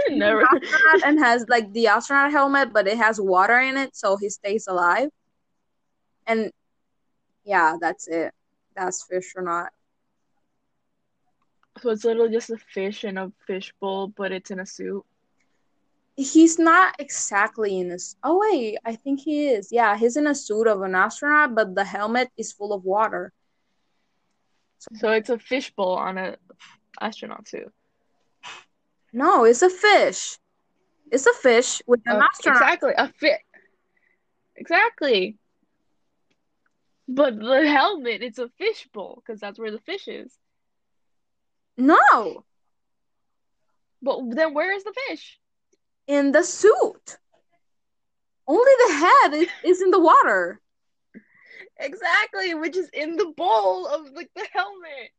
Never. 0.10 0.44
astronaut 0.44 1.04
and 1.06 1.20
has 1.20 1.46
like 1.50 1.72
the 1.74 1.88
astronaut 1.88 2.32
helmet, 2.32 2.72
but 2.72 2.88
it 2.88 2.98
has 2.98 3.20
water 3.20 3.60
in 3.60 3.78
it, 3.78 3.96
so 3.96 4.16
he 4.18 4.30
stays 4.30 4.68
alive. 4.68 5.10
And 6.28 6.52
yeah, 7.44 7.78
that's 7.80 8.08
it. 8.08 8.34
That's 8.76 9.04
fish 9.04 9.34
or 9.36 9.44
not. 9.44 9.72
So 11.82 11.90
it's 11.90 12.04
literally 12.04 12.32
just 12.32 12.50
a 12.50 12.58
fish 12.58 13.04
in 13.04 13.18
a 13.18 13.32
fish 13.48 13.74
bowl, 13.80 14.08
but 14.08 14.32
it's 14.32 14.52
in 14.52 14.60
a 14.60 14.66
suit. 14.66 15.04
He's 16.16 16.60
not 16.60 16.96
exactly 17.00 17.80
in 17.80 17.92
a. 17.92 17.98
Oh 18.24 18.40
wait, 18.40 18.78
I 18.86 18.96
think 18.96 19.22
he 19.22 19.48
is. 19.50 19.72
Yeah, 19.72 19.98
he's 19.98 20.18
in 20.18 20.28
a 20.28 20.36
suit 20.36 20.68
of 20.68 20.82
an 20.82 20.94
astronaut, 20.94 21.56
but 21.56 21.74
the 21.74 21.84
helmet 21.86 22.30
is 22.38 22.52
full 22.52 22.74
of 22.74 22.84
water. 22.84 23.32
So 24.96 25.12
it's 25.12 25.30
a 25.30 25.40
fish 25.40 25.72
bowl 25.72 25.94
on 25.94 26.18
a 26.18 26.38
astronaut 27.00 27.48
suit. 27.48 27.72
No, 29.14 29.46
it's 29.46 29.62
a 29.62 29.70
fish. 29.70 30.38
It's 31.12 31.26
a 31.26 31.34
fish 31.34 31.82
with 31.88 32.02
an 32.06 32.18
Uh, 32.18 32.26
astronaut. 32.26 32.62
exactly. 32.62 32.92
A 32.98 33.08
fish. 33.14 33.40
Exactly. 34.56 35.38
But 37.14 37.38
the 37.40 37.68
helmet, 37.68 38.22
it's 38.24 38.40
a 38.40 38.48
fish 38.58 38.88
bowl 38.94 39.22
because 39.26 39.40
that's 39.42 39.60
where 39.60 39.72
the 39.72 39.80
fish 39.80 40.08
is. 40.08 40.38
No, 41.78 42.46
But 44.02 44.20
then 44.32 44.54
where 44.54 44.72
is 44.74 44.84
the 44.84 44.94
fish? 45.08 45.40
in 46.08 46.32
the 46.32 46.44
suit. 46.44 47.18
Only 48.48 48.72
the 48.88 48.94
head 48.94 49.34
is, 49.34 49.48
is 49.64 49.82
in 49.82 49.92
the 49.92 50.00
water. 50.00 50.62
Exactly, 51.80 52.54
which 52.54 52.78
is 52.78 52.90
in 52.94 53.16
the 53.18 53.34
bowl 53.36 53.88
of 53.88 54.12
like 54.14 54.32
the 54.36 54.48
helmet. 54.54 55.12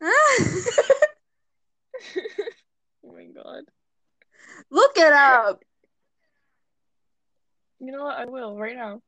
Oh 3.04 3.12
my 3.12 3.26
god. 3.26 3.64
Look 4.70 4.96
it 4.96 5.12
up. 5.12 5.62
You 7.84 7.92
know 7.92 8.04
what? 8.04 8.16
I 8.16 8.24
will 8.24 8.56
right 8.56 8.76
now. 8.76 9.02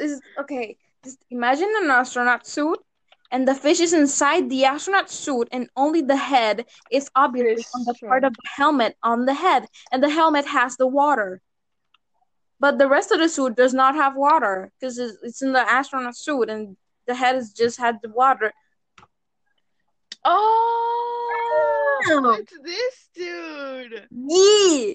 Is 0.00 0.20
okay. 0.38 0.76
Just 1.02 1.24
imagine 1.30 1.72
an 1.82 1.90
astronaut 1.90 2.46
suit, 2.46 2.78
and 3.30 3.48
the 3.48 3.54
fish 3.54 3.80
is 3.80 3.94
inside 3.94 4.50
the 4.50 4.66
astronaut 4.66 5.10
suit, 5.10 5.48
and 5.50 5.68
only 5.76 6.02
the 6.02 6.16
head 6.16 6.66
is 6.92 7.10
obviously 7.16 7.56
Fish 7.56 7.66
on 7.74 7.84
the 7.84 7.94
part 8.06 8.24
of 8.24 8.34
the 8.34 8.48
helmet 8.56 8.96
on 9.02 9.24
the 9.24 9.32
head, 9.32 9.66
and 9.90 10.02
the 10.02 10.10
helmet 10.10 10.44
has 10.46 10.76
the 10.76 10.86
water. 10.86 11.40
But 12.60 12.78
the 12.78 12.88
rest 12.88 13.10
of 13.12 13.18
the 13.18 13.28
suit 13.30 13.56
does 13.56 13.72
not 13.72 13.94
have 13.94 14.14
water 14.14 14.70
because 14.78 14.98
it's, 14.98 15.16
it's 15.22 15.42
in 15.42 15.52
the 15.52 15.60
astronaut 15.60 16.16
suit, 16.16 16.50
and 16.50 16.76
the 17.06 17.14
head 17.14 17.34
has 17.34 17.52
just 17.52 17.78
had 17.78 17.98
the 18.02 18.10
water. 18.10 18.52
Oh, 20.22 22.02
Damn. 22.08 22.26
it's 22.40 22.58
this 22.62 23.08
dude. 23.14 24.06
Yeah, 24.10 24.94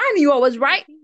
I 0.00 0.12
knew 0.16 0.32
I 0.32 0.36
was 0.38 0.58
right. 0.58 0.84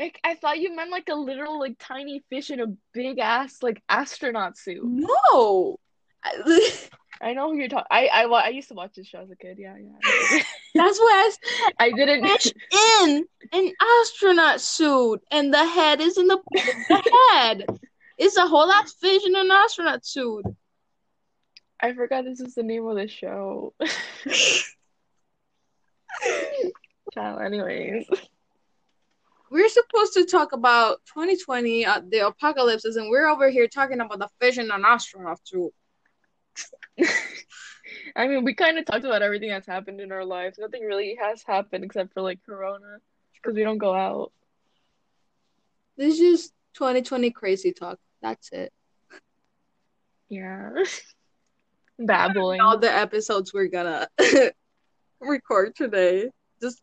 Like, 0.00 0.18
I 0.24 0.34
thought 0.34 0.58
you 0.58 0.74
meant 0.74 0.90
like 0.90 1.10
a 1.10 1.14
literal 1.14 1.58
like 1.60 1.76
tiny 1.78 2.22
fish 2.30 2.50
in 2.50 2.58
a 2.58 2.68
big 2.94 3.18
ass 3.18 3.58
like 3.62 3.82
astronaut 3.86 4.56
suit. 4.56 4.82
No, 4.82 5.78
I- 6.24 7.34
know 7.34 7.50
who 7.50 7.58
you're 7.58 7.68
talking. 7.68 7.84
I, 7.90 8.06
I 8.06 8.22
I 8.24 8.48
used 8.48 8.68
to 8.68 8.74
watch 8.74 8.92
this 8.96 9.06
show 9.08 9.20
as 9.20 9.30
a 9.30 9.36
kid. 9.36 9.58
Yeah, 9.58 9.76
yeah. 9.76 10.42
that's 10.74 10.98
why 10.98 11.30
I 11.78 11.84
I 11.84 11.90
didn't. 11.90 12.26
fish 12.26 12.50
in 13.02 13.26
an 13.52 13.72
astronaut 14.00 14.62
suit, 14.62 15.20
and 15.30 15.52
the 15.52 15.66
head 15.66 16.00
is 16.00 16.16
in 16.16 16.28
the, 16.28 16.38
the 16.50 17.12
head. 17.34 17.66
It's 18.16 18.38
a 18.38 18.46
whole 18.46 18.72
ass 18.72 18.94
fish 18.94 19.22
in 19.26 19.36
an 19.36 19.50
astronaut 19.50 20.06
suit. 20.06 20.46
I 21.78 21.92
forgot 21.92 22.24
this 22.24 22.40
is 22.40 22.54
the 22.54 22.62
name 22.62 22.86
of 22.86 22.96
the 22.96 23.06
show. 23.08 23.74
Child, 27.14 27.42
anyways. 27.42 28.08
We're 29.50 29.68
supposed 29.68 30.14
to 30.14 30.24
talk 30.26 30.52
about 30.52 31.00
2020, 31.06 31.84
uh, 31.84 32.02
the 32.08 32.26
apocalypses, 32.28 32.96
and 32.96 33.10
we're 33.10 33.28
over 33.28 33.50
here 33.50 33.66
talking 33.66 34.00
about 34.00 34.20
the 34.20 34.28
fish 34.40 34.58
and 34.58 34.70
an 34.70 34.84
astronaut 34.84 35.40
suit. 35.44 35.72
I 38.16 38.28
mean, 38.28 38.44
we 38.44 38.54
kind 38.54 38.78
of 38.78 38.84
talked 38.84 39.04
about 39.04 39.22
everything 39.22 39.50
that's 39.50 39.66
happened 39.66 40.00
in 40.00 40.12
our 40.12 40.24
lives. 40.24 40.58
Nothing 40.58 40.84
really 40.84 41.18
has 41.20 41.42
happened 41.42 41.84
except 41.84 42.12
for 42.14 42.22
like 42.22 42.38
Corona, 42.46 42.98
because 43.34 43.56
we 43.56 43.64
don't 43.64 43.78
go 43.78 43.92
out. 43.92 44.32
This 45.96 46.14
is 46.14 46.18
just 46.18 46.54
2020 46.74 47.30
crazy 47.32 47.72
talk. 47.72 47.98
That's 48.22 48.50
it. 48.52 48.72
Yeah. 50.28 50.70
Babbling. 51.98 52.60
All 52.60 52.78
the 52.78 52.92
episodes 52.92 53.52
we're 53.52 53.66
gonna 53.66 54.08
record 55.20 55.74
today. 55.76 56.30
Just 56.62 56.80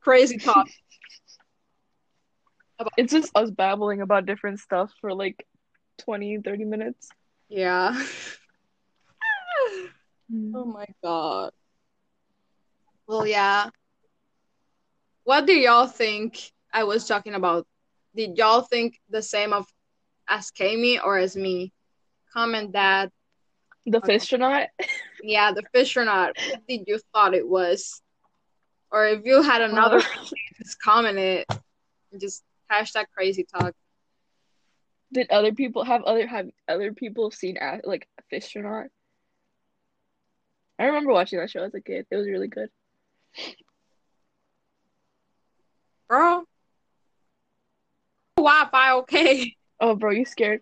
crazy 0.00 0.38
talk. 0.38 0.68
It's 2.98 3.10
just 3.10 3.34
us 3.34 3.50
babbling 3.50 4.02
about 4.02 4.26
different 4.26 4.60
stuff 4.60 4.92
for 5.00 5.14
like 5.14 5.46
20, 6.00 6.42
30 6.44 6.64
minutes. 6.66 7.08
Yeah. 7.48 7.98
Hmm. 10.30 10.56
Oh 10.56 10.64
my 10.64 10.86
god. 11.02 11.52
Well, 13.06 13.26
yeah. 13.26 13.70
What 15.24 15.46
do 15.46 15.52
y'all 15.52 15.86
think 15.86 16.50
I 16.72 16.84
was 16.84 17.06
talking 17.06 17.34
about? 17.34 17.66
Did 18.14 18.36
y'all 18.36 18.62
think 18.62 18.98
the 19.08 19.22
same 19.22 19.52
of 19.52 19.66
as 20.28 20.50
Kami 20.50 20.98
or 20.98 21.18
as 21.18 21.36
me? 21.36 21.72
Comment 22.32 22.72
that. 22.72 23.12
The 23.86 24.00
Fishtronaut? 24.00 24.68
Yeah, 25.22 25.50
the 25.52 25.62
fish 25.72 25.96
or 25.96 26.04
not. 26.04 26.36
What 26.36 26.66
did 26.68 26.84
you 26.86 27.00
thought 27.12 27.34
it 27.34 27.48
was? 27.48 28.00
Or 28.92 29.06
if 29.08 29.24
you 29.24 29.42
had 29.42 29.60
another, 29.62 30.00
just 30.58 30.80
comment 30.80 31.18
it. 31.18 31.46
Just 32.20 32.44
hashtag 32.70 33.06
crazy 33.12 33.44
talk. 33.44 33.74
Did 35.12 35.30
other 35.30 35.52
people 35.52 35.84
have 35.84 36.02
other 36.04 36.26
have 36.26 36.48
other 36.68 36.92
people 36.92 37.30
seen 37.32 37.58
like 37.82 38.06
Fishtronaut? 38.30 38.86
I 40.78 40.84
remember 40.84 41.12
watching 41.12 41.38
that 41.40 41.50
show 41.50 41.64
as 41.64 41.74
a 41.74 41.80
kid. 41.80 42.06
It 42.10 42.16
was 42.16 42.26
really 42.26 42.48
good. 42.48 42.68
Bro. 46.08 46.44
Wi-Fi, 48.36 48.92
okay. 48.98 49.56
Oh, 49.80 49.96
bro, 49.96 50.10
you 50.10 50.24
scared? 50.24 50.60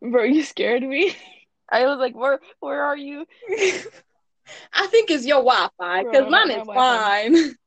Bro, 0.00 0.24
you 0.24 0.42
scared 0.44 0.82
me. 0.82 1.16
I 1.70 1.86
was 1.86 1.98
like, 1.98 2.14
where 2.14 2.40
where 2.60 2.82
are 2.82 2.96
you? 2.96 3.26
I 4.72 4.86
think 4.86 5.10
it's 5.10 5.26
your 5.26 5.42
Wi-Fi, 5.42 6.04
because 6.04 6.30
mine 6.30 6.50
is 6.50 6.66
Wi-Fi. 6.66 7.28
fine. 7.30 7.54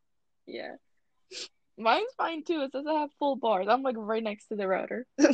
Yeah. 0.48 0.78
Mine's 1.78 2.12
fine 2.18 2.44
too. 2.44 2.62
It 2.62 2.72
doesn't 2.72 2.92
have 2.92 3.12
full 3.20 3.36
bars. 3.36 3.68
I'm 3.70 3.84
like 3.84 3.98
right 3.98 4.24
next 4.24 4.48
to 4.48 4.56
the 4.56 4.68
router. 4.68 5.06
then 5.20 5.30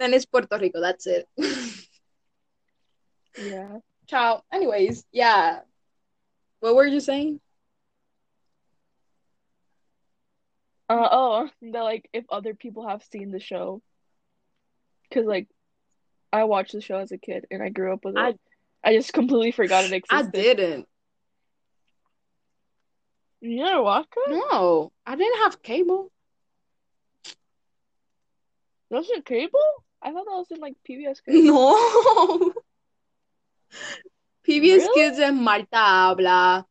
it's 0.00 0.26
Puerto 0.26 0.58
Rico. 0.58 0.80
That's 0.80 1.06
it. 1.06 1.28
Yeah. 3.38 3.78
Ciao. 4.08 4.42
Anyways, 4.52 5.04
yeah. 5.12 5.60
What 6.58 6.74
were 6.74 6.86
you 6.86 6.98
saying? 6.98 7.40
Uh 10.88 11.08
oh, 11.12 11.48
that 11.62 11.80
like 11.82 12.08
if 12.12 12.24
other 12.30 12.54
people 12.54 12.88
have 12.88 13.04
seen 13.04 13.30
the 13.30 13.38
show, 13.38 13.80
because 15.08 15.24
like 15.24 15.46
I 16.32 16.44
watched 16.44 16.72
the 16.72 16.80
show 16.80 16.98
as 16.98 17.12
a 17.12 17.18
kid 17.18 17.46
and 17.50 17.62
I 17.62 17.68
grew 17.70 17.92
up 17.92 18.04
with 18.04 18.16
it. 18.16 18.20
I- 18.20 18.34
I 18.82 18.94
just 18.96 19.12
completely 19.12 19.52
forgot 19.52 19.84
it 19.84 19.92
existed. 19.92 20.10
I 20.10 20.22
didn't. 20.30 20.88
You 23.42 23.56
never 23.62 23.82
watched 23.82 24.14
it? 24.16 24.30
No, 24.50 24.90
I 25.06 25.16
didn't 25.16 25.38
have 25.42 25.62
cable. 25.62 26.10
Was 28.90 29.08
it 29.10 29.24
cable? 29.24 29.58
I 30.02 30.12
thought 30.12 30.24
that 30.24 30.30
was 30.30 30.46
in 30.50 30.60
like 30.60 30.76
PBS 30.88 31.22
Kids. 31.24 31.44
No. 31.44 32.52
PBS 34.48 34.78
Really? 34.78 34.94
Kids 34.94 35.18
and 35.18 35.42
Marta 35.42 35.66
Habla, 35.74 36.66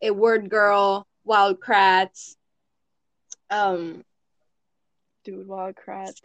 A 0.00 0.10
Word 0.12 0.48
Girl, 0.48 1.06
Wild 1.24 1.60
Kratts. 1.60 2.36
Um, 3.50 4.04
Dude, 5.24 5.46
Wild 5.46 5.74
Kratts. 5.74 6.20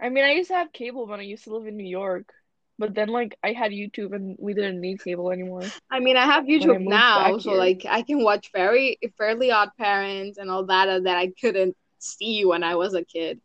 I 0.00 0.08
mean, 0.10 0.24
I 0.24 0.32
used 0.32 0.48
to 0.48 0.54
have 0.54 0.72
cable 0.72 1.06
when 1.06 1.20
I 1.20 1.24
used 1.24 1.44
to 1.44 1.54
live 1.54 1.66
in 1.66 1.76
New 1.76 1.88
York, 1.88 2.32
but 2.78 2.94
then 2.94 3.08
like 3.08 3.36
I 3.42 3.52
had 3.52 3.72
YouTube 3.72 4.14
and 4.14 4.36
we 4.38 4.54
didn't 4.54 4.80
need 4.80 5.02
cable 5.02 5.30
anymore. 5.30 5.64
I 5.90 6.00
mean, 6.00 6.16
I 6.16 6.24
have 6.24 6.44
YouTube 6.44 6.78
moved 6.78 6.90
now, 6.90 7.38
so 7.38 7.50
here. 7.50 7.58
like 7.58 7.84
I 7.88 8.02
can 8.02 8.22
watch 8.22 8.50
very 8.52 8.98
Fairly 9.18 9.50
Odd 9.50 9.70
Parents 9.76 10.38
and 10.38 10.50
all 10.50 10.66
that 10.66 10.88
uh, 10.88 11.00
that 11.00 11.16
I 11.16 11.32
couldn't 11.40 11.76
see 11.98 12.44
when 12.44 12.62
I 12.62 12.76
was 12.76 12.94
a 12.94 13.04
kid. 13.04 13.40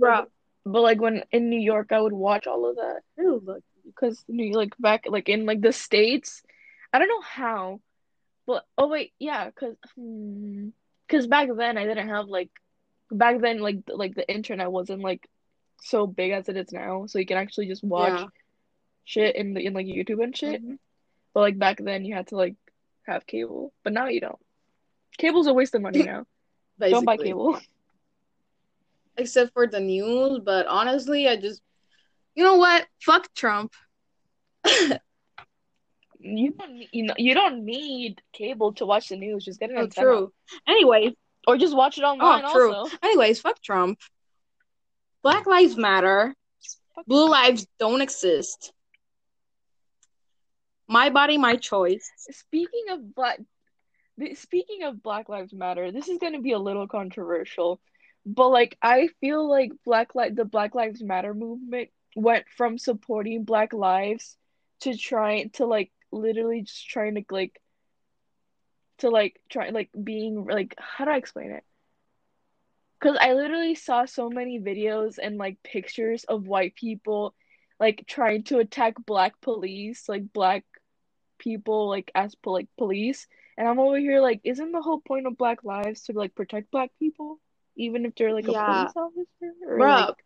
Bruh. 0.00 0.26
But 0.64 0.80
like 0.80 1.00
when 1.00 1.24
in 1.32 1.50
New 1.50 1.58
York, 1.58 1.90
I 1.90 2.00
would 2.00 2.12
watch 2.12 2.46
all 2.46 2.70
of 2.70 2.76
that 2.76 3.62
because 3.84 4.24
New 4.28 4.52
like 4.52 4.74
back 4.78 5.04
like 5.08 5.28
in 5.28 5.44
like 5.44 5.60
the 5.60 5.72
States, 5.72 6.42
I 6.92 7.00
don't 7.00 7.08
know 7.08 7.20
how, 7.20 7.80
but 8.46 8.64
oh 8.78 8.86
wait, 8.86 9.12
yeah, 9.18 9.46
because 9.46 9.76
hmm, 9.96 10.68
because 11.06 11.26
back 11.26 11.48
then 11.56 11.78
I 11.78 11.84
didn't 11.84 12.08
have 12.08 12.28
like 12.28 12.50
back 13.12 13.40
then 13.40 13.60
like 13.60 13.78
like 13.88 14.14
the 14.14 14.28
internet 14.30 14.70
wasn't 14.72 15.02
like 15.02 15.28
so 15.82 16.06
big 16.06 16.32
as 16.32 16.48
it 16.48 16.56
is 16.56 16.72
now, 16.72 17.06
so 17.06 17.18
you 17.18 17.26
can 17.26 17.36
actually 17.38 17.66
just 17.68 17.84
watch 17.84 18.20
Yeah. 18.20 18.26
shit 19.04 19.36
in 19.36 19.54
the 19.54 19.64
in 19.64 19.74
like 19.74 19.86
YouTube 19.86 20.22
and 20.22 20.36
shit. 20.36 20.62
Mhm. 20.64 20.78
But 21.34 21.40
like 21.40 21.58
back 21.58 21.78
then, 21.82 22.04
you 22.04 22.14
had 22.14 22.28
to 22.28 22.36
like 22.36 22.56
have 23.06 23.26
cable, 23.26 23.72
but 23.84 23.92
now 23.92 24.06
you 24.06 24.20
don't. 24.20 24.38
Cable's 25.18 25.46
a 25.46 25.54
waste 25.54 25.74
of 25.74 25.82
money 25.82 26.02
now. 26.12 26.26
Don't 26.78 27.04
buy 27.04 27.16
cable. 27.16 27.58
Except 29.16 29.52
for 29.52 29.66
the 29.66 29.80
news, 29.80 30.40
but 30.42 30.66
honestly, 30.66 31.28
I 31.28 31.36
just, 31.36 31.60
you 32.34 32.42
know 32.44 32.56
what? 32.56 32.86
Fuck 33.00 33.32
Trump. 33.34 33.72
You 36.24 36.52
don't 36.52 36.82
you 36.92 37.02
know 37.02 37.14
you 37.18 37.34
don't 37.34 37.64
need 37.64 38.22
cable 38.32 38.72
to 38.74 38.86
watch 38.86 39.08
the 39.08 39.16
news. 39.16 39.44
Just 39.44 39.58
get 39.58 39.70
an 39.70 39.76
Oh, 39.78 39.86
true. 39.88 40.32
Anyways, 40.68 41.14
Or 41.46 41.56
just 41.56 41.76
watch 41.76 41.98
it 41.98 42.04
oh, 42.04 42.12
online 42.12 42.44
oh, 42.46 42.52
true. 42.52 42.74
also. 42.74 42.96
Anyways, 43.02 43.40
fuck 43.40 43.60
Trump. 43.60 43.98
Black 45.22 45.46
Lives 45.46 45.76
Matter. 45.76 46.34
Fuck 46.94 47.06
Blue 47.06 47.28
lives 47.28 47.66
don't 47.78 48.02
exist. 48.02 48.72
My 50.88 51.10
body, 51.10 51.38
my 51.38 51.56
choice. 51.56 52.10
Speaking 52.30 52.84
of 52.90 53.14
black, 53.14 53.40
speaking 54.34 54.82
of 54.82 55.02
Black 55.02 55.28
Lives 55.28 55.52
Matter, 55.52 55.90
this 55.90 56.08
is 56.08 56.18
going 56.18 56.34
to 56.34 56.40
be 56.40 56.52
a 56.52 56.58
little 56.58 56.86
controversial, 56.86 57.80
but 58.26 58.48
like 58.48 58.76
I 58.82 59.08
feel 59.20 59.48
like 59.48 59.72
Black 59.84 60.14
Li 60.14 60.30
the 60.30 60.44
Black 60.44 60.74
Lives 60.74 61.02
Matter 61.02 61.34
movement 61.34 61.88
went 62.14 62.44
from 62.56 62.78
supporting 62.78 63.44
Black 63.44 63.72
lives 63.72 64.36
to 64.80 64.96
trying 64.96 65.50
to 65.50 65.66
like 65.66 65.90
literally 66.10 66.62
just 66.62 66.86
trying 66.88 67.14
to 67.14 67.24
like 67.30 67.58
to 69.02 69.10
like 69.10 69.40
try 69.48 69.68
like 69.68 69.90
being 70.02 70.46
like 70.46 70.74
how 70.78 71.04
do 71.04 71.10
I 71.10 71.16
explain 71.16 71.50
it? 71.50 71.64
Because 72.98 73.18
I 73.20 73.34
literally 73.34 73.74
saw 73.74 74.04
so 74.04 74.30
many 74.30 74.60
videos 74.60 75.18
and 75.22 75.36
like 75.36 75.62
pictures 75.62 76.24
of 76.24 76.46
white 76.46 76.74
people 76.74 77.34
like 77.78 78.04
trying 78.06 78.44
to 78.44 78.58
attack 78.58 78.94
black 79.04 79.40
police, 79.40 80.08
like 80.08 80.32
black 80.32 80.64
people 81.38 81.88
like 81.88 82.12
as 82.14 82.36
like 82.46 82.68
police, 82.78 83.26
and 83.58 83.66
I'm 83.68 83.80
over 83.80 83.98
here 83.98 84.20
like, 84.20 84.40
isn't 84.44 84.72
the 84.72 84.80
whole 84.80 85.00
point 85.00 85.26
of 85.26 85.36
Black 85.36 85.64
Lives 85.64 86.02
to 86.02 86.12
like 86.12 86.34
protect 86.34 86.70
black 86.70 86.90
people, 86.98 87.38
even 87.76 88.06
if 88.06 88.14
they're 88.14 88.32
like 88.32 88.48
a 88.48 88.52
police 88.52 88.92
officer 88.96 89.52
or 89.66 89.78
Bruh. 89.78 90.06
like 90.06 90.24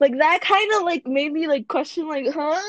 like 0.00 0.18
that 0.18 0.40
kind 0.40 0.72
of 0.74 0.82
like 0.82 1.06
made 1.06 1.32
me 1.32 1.46
like 1.46 1.68
question 1.68 2.08
like, 2.08 2.26
huh? 2.32 2.60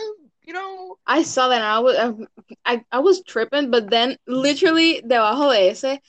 You 0.44 0.54
know? 0.54 0.98
I 1.06 1.24
saw 1.24 1.50
that 1.50 1.56
and 1.56 1.64
I 1.64 1.80
was 1.80 2.28
I, 2.66 2.84
I 2.92 3.00
was 3.00 3.22
tripping, 3.24 3.70
but 3.72 3.90
then 3.90 4.18
literally 4.28 5.02
debajo 5.02 5.52
de 5.52 5.70
ese, 5.70 6.00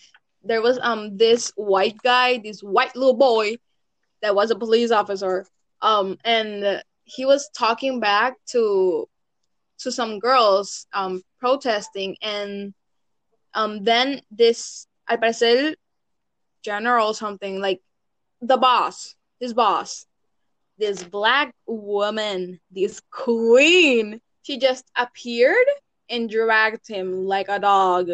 there 0.43 0.63
was 0.63 0.79
um 0.83 1.17
this 1.17 1.53
white 1.57 1.99
guy, 2.03 2.39
this 2.39 2.61
white 2.63 2.97
little 2.97 3.17
boy 3.17 3.57
that 4.23 4.35
was 4.35 4.51
a 4.51 4.57
police 4.57 4.91
officer. 4.91 5.47
Um 5.81 6.17
and 6.25 6.83
he 7.05 7.25
was 7.27 7.51
talking 7.55 8.01
back 8.01 8.35
to 8.49 9.09
to 9.81 9.91
some 9.91 10.19
girls 10.19 10.87
um 10.93 11.23
protesting 11.41 12.17
and 12.23 12.73
um 13.55 13.83
then 13.85 14.23
this 14.31 14.87
al 15.09 15.19
parecer 15.19 15.75
general 16.63 17.13
something 17.13 17.61
like 17.61 17.81
the 18.41 18.57
boss, 18.57 19.15
his 19.41 19.53
boss, 19.53 20.07
this 20.83 21.05
black 21.05 21.55
woman, 21.65 22.59
this 22.73 23.01
queen, 23.13 24.21
she 24.43 24.59
just 24.59 24.85
appeared 24.97 25.67
and 26.11 26.29
dragged 26.29 26.89
him 26.89 27.25
like 27.25 27.47
a 27.49 27.61
dog. 27.61 28.11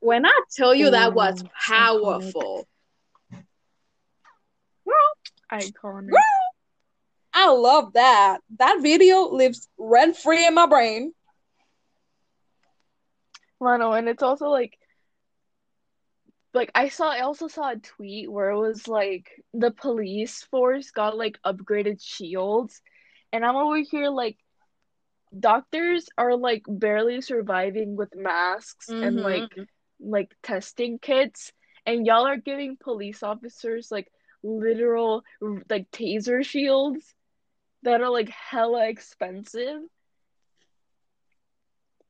When 0.00 0.26
I 0.26 0.40
tell 0.54 0.74
you 0.74 0.90
that 0.90 1.14
was 1.14 1.42
iconic. 1.42 1.50
powerful, 1.66 2.68
Iconic. 5.50 6.10
I 7.32 7.48
love 7.48 7.94
that. 7.94 8.40
That 8.58 8.80
video 8.82 9.30
lives 9.30 9.66
rent 9.78 10.18
free 10.18 10.46
in 10.46 10.54
my 10.54 10.66
brain. 10.66 11.14
Know, 13.58 13.92
and 13.92 14.06
it's 14.10 14.22
also 14.22 14.48
like 14.48 14.76
like 16.54 16.70
I 16.74 16.88
saw 16.88 17.10
I 17.10 17.20
also 17.20 17.48
saw 17.48 17.70
a 17.72 17.76
tweet 17.76 18.30
where 18.30 18.50
it 18.50 18.58
was 18.60 18.88
like 18.88 19.30
the 19.52 19.72
police 19.72 20.42
force 20.44 20.90
got 20.92 21.16
like 21.16 21.38
upgraded 21.44 22.02
shields. 22.02 22.82
And 23.32 23.44
I'm 23.44 23.56
over 23.56 23.78
here 23.78 24.08
like 24.10 24.38
doctors 25.38 26.08
are 26.18 26.36
like 26.36 26.62
barely 26.68 27.20
surviving 27.20 27.96
with 27.96 28.14
masks 28.16 28.94
and 29.02 29.16
Mhm. 29.16 29.22
like 29.22 29.50
like 30.00 30.36
testing 30.42 30.98
kits. 30.98 31.52
And 31.86 32.06
y'all 32.06 32.26
are 32.26 32.36
giving 32.38 32.76
police 32.76 33.22
officers 33.22 33.90
like 33.90 34.10
literal 34.42 35.24
like 35.68 35.90
taser 35.90 36.44
shields 36.44 37.14
that 37.82 38.00
are 38.02 38.10
like 38.10 38.30
hella 38.30 38.88
expensive. 38.88 39.82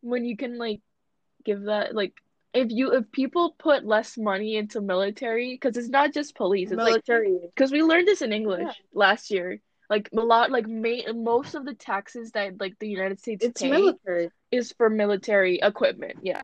When 0.02 0.24
you 0.24 0.36
can 0.36 0.58
like 0.58 0.80
give 1.44 1.62
that 1.64 1.94
like 1.94 2.14
if 2.54 2.70
you 2.70 2.92
if 2.92 3.10
people 3.10 3.54
put 3.58 3.84
less 3.84 4.16
money 4.16 4.56
into 4.56 4.80
military 4.80 5.54
because 5.54 5.76
it's 5.76 5.88
not 5.88 6.14
just 6.14 6.36
police 6.36 6.70
it's 6.70 6.76
military. 6.76 7.36
because 7.54 7.72
we 7.72 7.82
learned 7.82 8.06
this 8.08 8.22
in 8.22 8.32
English 8.32 8.80
last 8.92 9.30
year 9.30 9.60
like 9.90 10.08
a 10.12 10.20
lot 10.20 10.50
like 10.50 10.66
ma- 10.68 11.12
most 11.14 11.54
of 11.54 11.64
the 11.64 11.74
taxes 11.74 12.30
that 12.30 12.58
like 12.60 12.74
the 12.78 12.88
United 12.88 13.20
States 13.20 13.44
It's 13.44 13.62
military. 13.62 14.30
is 14.50 14.72
for 14.72 14.88
military 14.88 15.58
equipment 15.60 16.18
yeah 16.22 16.42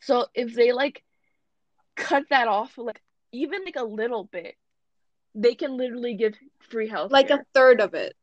so 0.00 0.26
if 0.34 0.54
they 0.54 0.72
like 0.72 1.04
cut 1.94 2.24
that 2.30 2.48
off 2.48 2.76
like 2.78 3.00
even 3.30 3.64
like 3.64 3.76
a 3.76 3.84
little 3.84 4.24
bit 4.24 4.56
they 5.34 5.54
can 5.54 5.76
literally 5.76 6.14
give 6.14 6.34
free 6.70 6.88
health 6.88 7.12
Like 7.12 7.30
a 7.30 7.44
third 7.54 7.80
of 7.80 7.94
it. 7.94 8.14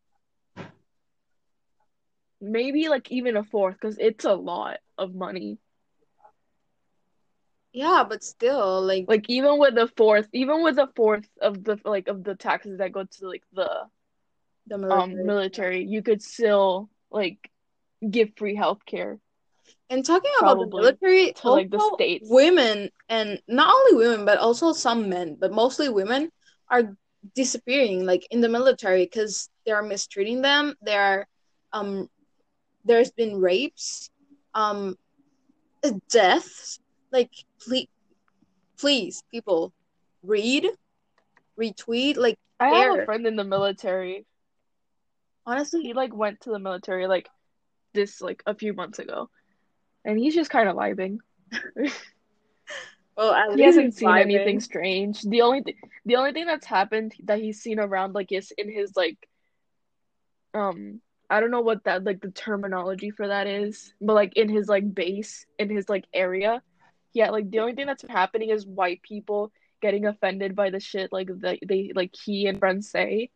maybe 2.42 2.90
like 2.90 3.12
even 3.12 3.38
a 3.38 3.44
fourth 3.44 3.76
because 3.76 3.98
it's 4.00 4.26
a 4.26 4.34
lot 4.34 4.78
of 4.98 5.14
money 5.14 5.58
Yeah, 7.74 8.04
but 8.08 8.24
still, 8.24 8.82
like, 8.82 9.06
like 9.08 9.26
even 9.30 9.60
with 9.60 9.76
the 9.76 9.88
fourth 9.96 10.28
even 10.34 10.64
with 10.64 10.76
the 10.76 10.88
fourth 10.96 11.28
of 11.42 11.64
the 11.64 11.80
like 11.86 12.08
of 12.08 12.24
the 12.24 12.36
taxes 12.36 12.80
that 12.80 12.92
go 12.92 13.04
to 13.04 13.28
like 13.28 13.44
the 13.54 13.70
the 14.68 14.78
um 14.90 15.12
military. 15.12 15.26
military 15.26 15.84
you 15.86 16.02
could 16.02 16.22
still 16.22 16.90
like 17.12 17.50
give 18.10 18.30
free 18.38 18.56
health 18.56 18.86
care 18.86 19.20
And 19.90 20.06
talking 20.06 20.32
about 20.40 20.60
the 20.60 20.68
military, 20.68 21.34
to, 21.34 21.50
like, 21.50 21.70
the 21.70 21.80
States. 21.80 22.30
women, 22.30 22.90
and 23.10 23.42
not 23.48 23.74
only 23.74 24.06
women, 24.08 24.26
but 24.26 24.38
also 24.38 24.72
some 24.74 25.10
men, 25.10 25.38
but 25.40 25.52
mostly 25.52 25.90
women, 25.90 26.30
are 26.70 26.96
disappearing, 27.36 28.06
like 28.06 28.28
in 28.32 28.42
the 28.42 28.50
military, 28.50 29.06
because 29.06 29.50
they 29.66 29.72
are 29.72 29.82
mistreating 29.84 30.42
them. 30.42 30.76
There 30.82 31.02
are, 31.02 31.28
um, 31.74 32.08
there's 32.86 33.12
been 33.12 33.40
rapes, 33.42 34.10
um, 34.54 34.96
deaths. 36.10 36.80
Like, 37.12 37.32
please, 37.62 37.88
please, 38.78 39.24
people, 39.32 39.74
read, 40.24 40.68
retweet 41.60 42.18
like 42.18 42.38
I 42.60 42.70
have 42.70 43.00
a 43.00 43.06
friend 43.06 43.26
in 43.28 43.36
the 43.36 43.44
military. 43.44 44.26
honestly 45.46 45.82
He 45.82 45.94
like 45.94 46.16
went 46.16 46.42
to 46.42 46.52
the 46.52 46.60
military 46.60 47.08
like 47.08 47.28
this 47.94 48.22
like 48.22 48.42
a 48.46 48.56
few 48.56 48.74
months 48.74 49.00
ago, 49.00 49.30
and 50.06 50.18
he's 50.18 50.36
just 50.36 50.50
kind 50.50 50.70
of 50.70 50.76
vibing. 50.76 51.18
well 53.18 53.34
at 53.34 53.52
He 53.56 53.64
hasn't 53.64 53.96
seen 53.96 54.18
anything 54.18 54.60
strange. 54.60 55.22
The 55.22 55.42
only 55.42 55.62
thing, 55.62 55.76
the 56.06 56.16
only 56.16 56.32
thing 56.32 56.46
that's 56.46 56.66
happened 56.66 57.14
that 57.26 57.40
he's 57.40 57.62
seen 57.62 57.80
around 57.80 58.14
like 58.14 58.32
is 58.32 58.52
in 58.58 58.72
his 58.72 58.96
like, 58.96 59.18
um, 60.54 61.02
I 61.30 61.40
don't 61.40 61.52
know 61.52 61.62
what 61.62 61.84
that 61.84 62.04
like 62.04 62.22
the 62.22 62.32
terminology 62.32 63.12
for 63.12 63.28
that 63.28 63.48
is, 63.48 63.94
but 64.02 64.14
like 64.14 64.36
in 64.36 64.50
his 64.50 64.68
like 64.68 64.94
base 64.94 65.46
in 65.58 65.70
his 65.70 65.90
like 65.90 66.06
area, 66.14 66.62
yeah, 67.14 67.30
like 67.32 67.50
the 67.50 67.60
only 67.60 67.74
thing 67.74 67.88
that's 67.88 68.04
happening 68.08 68.50
is 68.50 68.66
white 68.66 69.02
people 69.02 69.52
getting 69.82 70.06
offended 70.06 70.56
by 70.56 70.70
the 70.70 70.80
shit 70.80 71.12
like 71.12 71.30
they 71.34 71.60
they 71.66 71.92
like 71.96 72.14
he 72.14 72.48
and 72.48 72.60
friends 72.60 72.90
say. 72.90 73.30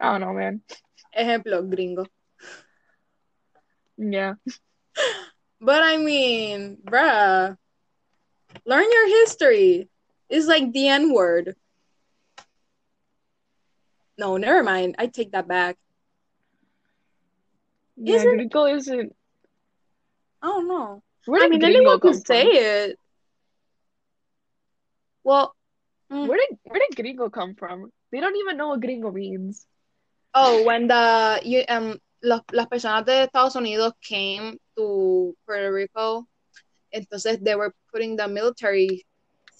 I 0.00 0.12
don't 0.12 0.20
know, 0.20 0.32
man. 0.32 0.60
Ejemplo, 1.16 1.68
gringo. 1.68 2.06
Yeah. 3.96 4.34
But 5.60 5.82
I 5.82 5.96
mean, 5.96 6.78
bruh, 6.84 7.56
learn 8.64 8.86
your 8.92 9.08
history. 9.08 9.88
It's 10.28 10.46
like 10.46 10.72
the 10.72 10.86
N 10.88 11.12
word. 11.12 11.56
No, 14.16 14.36
never 14.36 14.62
mind. 14.62 14.94
I 14.98 15.06
take 15.06 15.32
that 15.32 15.48
back. 15.48 15.76
Yeah, 17.96 18.16
Isn't- 18.16 18.36
gringo 18.36 18.66
isn't. 18.66 19.16
I 20.42 20.46
don't 20.46 20.68
know. 20.68 21.02
Where 21.28 21.42
I 21.42 21.48
did 21.48 21.50
mean, 21.50 21.60
gringo 21.60 21.74
anyone 21.78 22.00
could 22.00 22.26
say 22.26 22.42
from? 22.44 22.56
it. 22.56 22.98
Well, 25.24 25.54
mm, 26.10 26.26
Where 26.26 26.38
did 26.38 26.58
where 26.64 26.80
did 26.80 26.96
gringo 26.96 27.28
come 27.30 27.54
from? 27.54 27.90
They 28.10 28.20
don't 28.20 28.36
even 28.36 28.56
know 28.56 28.68
what 28.68 28.80
gringo 28.80 29.10
means. 29.12 29.66
oh, 30.34 30.64
when 30.64 30.88
the 30.88 31.40
you, 31.44 31.64
um 31.68 31.98
los, 32.22 32.40
las 32.52 32.66
personas 32.66 33.04
de 33.06 33.24
Estados 33.24 33.54
Unidos 33.56 33.92
came 34.02 34.58
to 34.76 35.34
Puerto 35.46 35.72
Rico, 35.72 36.26
entonces 36.94 37.38
they 37.42 37.54
were 37.54 37.74
putting 37.92 38.16
the 38.16 38.28
military 38.28 39.04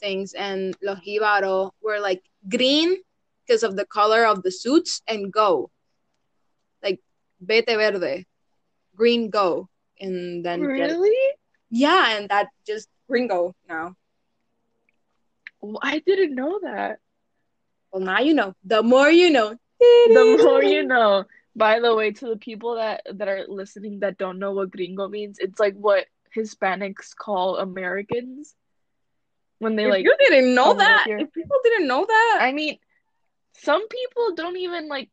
things, 0.00 0.32
and 0.34 0.76
los 0.82 1.00
jíbaros 1.00 1.70
were 1.82 2.00
like 2.00 2.22
green 2.48 2.96
because 3.46 3.62
of 3.62 3.76
the 3.76 3.84
color 3.86 4.24
of 4.26 4.42
the 4.42 4.50
suits, 4.50 5.02
and 5.06 5.32
go 5.32 5.70
like 6.82 7.00
vete 7.40 7.66
verde, 7.76 8.26
green 8.96 9.30
go, 9.30 9.68
and 10.00 10.44
then 10.44 10.62
Really? 10.62 11.17
Yeah, 11.70 12.16
and 12.16 12.28
that 12.28 12.48
just 12.66 12.88
gringo 13.08 13.54
now. 13.68 13.96
I 15.82 15.98
didn't 15.98 16.34
know 16.34 16.60
that. 16.62 17.00
Well, 17.92 18.02
now 18.02 18.20
you 18.20 18.34
know. 18.34 18.54
The 18.64 18.82
more 18.82 19.10
you 19.10 19.30
know. 19.30 19.56
The 19.80 20.38
more 20.42 20.62
you 20.62 20.84
know. 20.84 21.24
By 21.56 21.80
the 21.80 21.94
way, 21.94 22.12
to 22.12 22.26
the 22.28 22.36
people 22.36 22.76
that 22.76 23.02
that 23.14 23.26
are 23.28 23.44
listening 23.48 24.00
that 24.00 24.18
don't 24.18 24.38
know 24.38 24.52
what 24.52 24.70
gringo 24.70 25.08
means, 25.08 25.38
it's 25.40 25.58
like 25.58 25.74
what 25.74 26.06
Hispanics 26.36 27.16
call 27.16 27.56
Americans 27.56 28.54
when 29.58 29.74
they 29.74 29.84
If 29.84 29.90
like. 29.90 30.04
you 30.04 30.14
didn't 30.20 30.54
know 30.54 30.74
that, 30.74 31.06
if 31.08 31.32
people 31.32 31.56
didn't 31.64 31.88
know 31.88 32.06
that, 32.06 32.38
I 32.40 32.52
mean, 32.52 32.78
some 33.62 33.88
people 33.88 34.34
don't 34.34 34.56
even 34.56 34.88
like. 34.88 35.10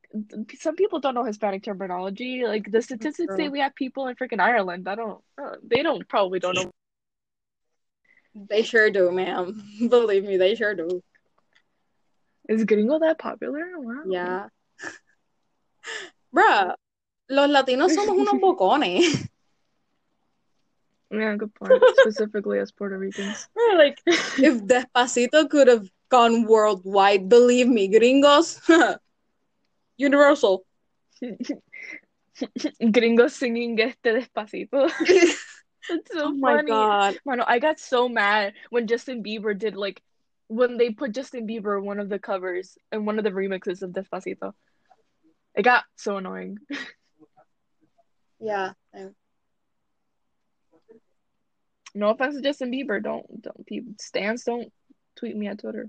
Some 0.59 0.75
people 0.75 0.99
don't 0.99 1.15
know 1.15 1.23
Hispanic 1.23 1.63
terminology. 1.63 2.43
Like 2.45 2.71
the 2.71 2.81
statistics 2.81 3.35
say 3.35 3.49
we 3.49 3.59
have 3.59 3.75
people 3.75 4.07
in 4.07 4.15
freaking 4.15 4.39
Ireland. 4.39 4.87
I 4.87 4.95
don't. 4.95 5.21
Uh, 5.41 5.55
they 5.65 5.83
don't 5.83 6.07
probably 6.07 6.39
don't 6.39 6.55
know. 6.55 6.71
they 8.35 8.63
sure 8.63 8.89
do, 8.91 9.11
ma'am. 9.11 9.61
Believe 9.89 10.23
me, 10.23 10.37
they 10.37 10.55
sure 10.55 10.75
do. 10.75 11.01
Is 12.47 12.63
gringo 12.65 12.99
that 12.99 13.17
popular? 13.17 13.65
Wow. 13.75 14.03
Yeah. 14.07 14.47
Bruh, 16.33 16.75
los 17.29 17.49
latinos 17.49 17.93
somos 17.95 18.17
unos 18.17 18.39
bocones. 18.41 19.29
Yeah, 21.11 21.35
good 21.35 21.53
point. 21.55 21.81
Specifically 21.97 22.59
as 22.59 22.71
Puerto 22.71 22.97
Ricans. 22.97 23.47
Like, 23.75 24.01
if 24.05 24.63
Despacito 24.63 25.49
could 25.49 25.67
have 25.67 25.89
gone 26.15 26.47
worldwide, 26.47 27.27
believe 27.27 27.67
me, 27.67 27.89
gringos, 27.89 28.61
universal. 29.97 30.65
Gringos 32.91 33.35
singing 33.35 33.79
este 33.79 34.15
despacito. 34.15 34.89
It's 35.87 36.11
so 36.11 36.29
oh 36.29 36.31
my 36.31 36.55
funny. 36.55 36.71
god. 36.71 37.19
Mano, 37.27 37.45
I 37.47 37.59
got 37.59 37.79
so 37.79 38.09
mad 38.09 38.53
when 38.71 38.87
Justin 38.87 39.21
Bieber 39.21 39.55
did 39.55 39.75
like 39.75 40.01
when 40.47 40.77
they 40.77 40.89
put 40.89 41.11
Justin 41.11 41.45
Bieber 41.45 41.79
one 41.79 41.99
of 41.99 42.09
the 42.09 42.17
covers 42.17 42.75
and 42.91 43.05
one 43.05 43.19
of 43.19 43.23
the 43.23 43.29
remixes 43.29 43.83
of 43.83 43.91
Despacito. 43.91 44.53
It 45.53 45.61
got 45.61 45.83
so 45.95 46.17
annoying. 46.17 46.57
Yeah. 48.39 48.71
No 51.93 52.09
offense 52.09 52.33
to 52.33 52.41
Justin 52.41 52.71
Bieber. 52.71 52.97
Don't 52.97 53.43
don't 53.43 53.63
people 53.67 53.93
stans 54.01 54.43
don't 54.43 54.73
tweet 55.15 55.37
me 55.37 55.45
at 55.45 55.59
Twitter. 55.59 55.87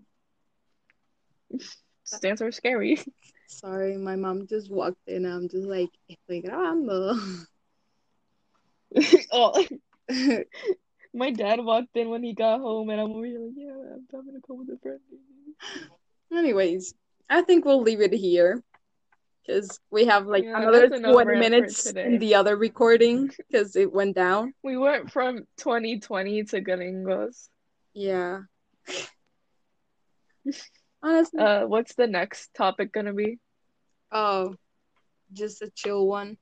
Stans 2.05 2.43
are 2.43 2.53
scary. 2.53 3.01
Sorry, 3.47 3.97
my 3.97 4.17
mom 4.17 4.47
just 4.47 4.71
walked 4.71 5.09
in. 5.09 5.25
I'm 5.25 5.49
just 5.49 5.67
like, 5.67 5.91
oh, 9.33 9.65
my 11.15 11.31
dad 11.31 11.61
walked 11.61 11.97
in 11.97 12.11
when 12.11 12.23
he 12.23 12.33
got 12.35 12.61
home, 12.61 12.91
and 12.91 13.01
I'm 13.01 13.11
over 13.11 13.25
here 13.25 13.41
like, 13.41 13.55
yeah, 13.57 13.95
I'm 13.95 14.07
having 14.13 14.35
to 14.35 14.41
come 14.47 14.59
with 14.59 14.77
a 14.77 14.79
friend. 14.81 15.01
Anyways, 16.33 16.95
I 17.29 17.43
think 17.43 17.65
we'll 17.65 17.83
leave 17.83 18.01
it 18.01 18.13
here 18.13 18.63
because 19.47 19.81
we 19.91 20.07
have 20.07 20.27
like 20.27 20.45
Yeah, 20.45 20.59
another 20.59 20.89
that's 20.89 21.01
enough 21.01 21.13
20 21.13 21.39
minutes 21.39 21.87
in 21.87 22.19
the 22.19 22.35
other 22.35 22.57
recording 22.57 23.31
because 23.37 23.77
it 23.77 23.93
went 23.93 24.17
down. 24.17 24.55
We 24.63 24.77
went 24.77 25.11
from 25.11 25.47
2020 25.59 26.45
to 26.45 26.61
gringos. 26.61 27.49
Yeah. 27.95 28.41
Honestly, 31.07 31.39
Uh, 31.41 31.67
what's 31.67 31.95
the 31.95 32.09
next 32.09 32.53
topic 32.55 32.93
gonna 32.93 33.13
be? 33.15 33.39
oh, 34.11 34.57
just 35.33 35.63
a 35.63 35.71
chill 35.71 36.07
one. 36.07 36.37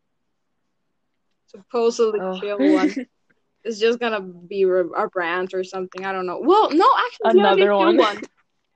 Supposedly 1.46 2.20
Oh. 2.20 2.40
chill 2.40 2.58
one. 2.58 2.90
It's 3.64 3.78
just 3.78 3.98
gonna 3.98 4.20
be 4.20 4.66
re- 4.66 4.92
our 4.94 5.08
brand 5.08 5.54
or 5.54 5.64
something. 5.64 6.04
I 6.04 6.12
don't 6.12 6.26
know. 6.26 6.38
Well, 6.38 6.70
no, 6.70 6.84
actually, 7.06 7.24
it's 7.30 7.34
be 7.34 7.40
Another 7.40 7.74
one. 7.74 7.96
one. 7.96 8.20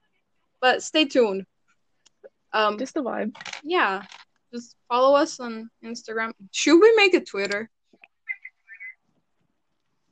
But 0.61 0.83
stay 0.83 1.05
tuned. 1.05 1.45
Um, 2.53 2.79
Just 2.79 2.95
the 2.95 3.03
vibe. 3.03 3.37
yeah, 3.63 4.05
just 4.53 4.75
follow 4.89 5.15
us 5.15 5.39
on 5.41 5.71
Instagram. 5.85 6.33
Should 6.53 6.81
we 6.81 6.97
make 6.97 7.13
a 7.15 7.23
Twitter? 7.23 7.71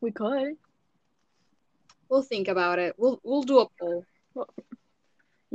We 0.03 0.11
could. 0.12 0.57
We'll 2.11 2.23
think 2.23 2.47
about 2.49 2.79
it. 2.79 2.95
We'll 2.99 3.19
we'll 3.25 3.43
do 3.43 3.61
a 3.61 3.69
poll. 3.81 4.05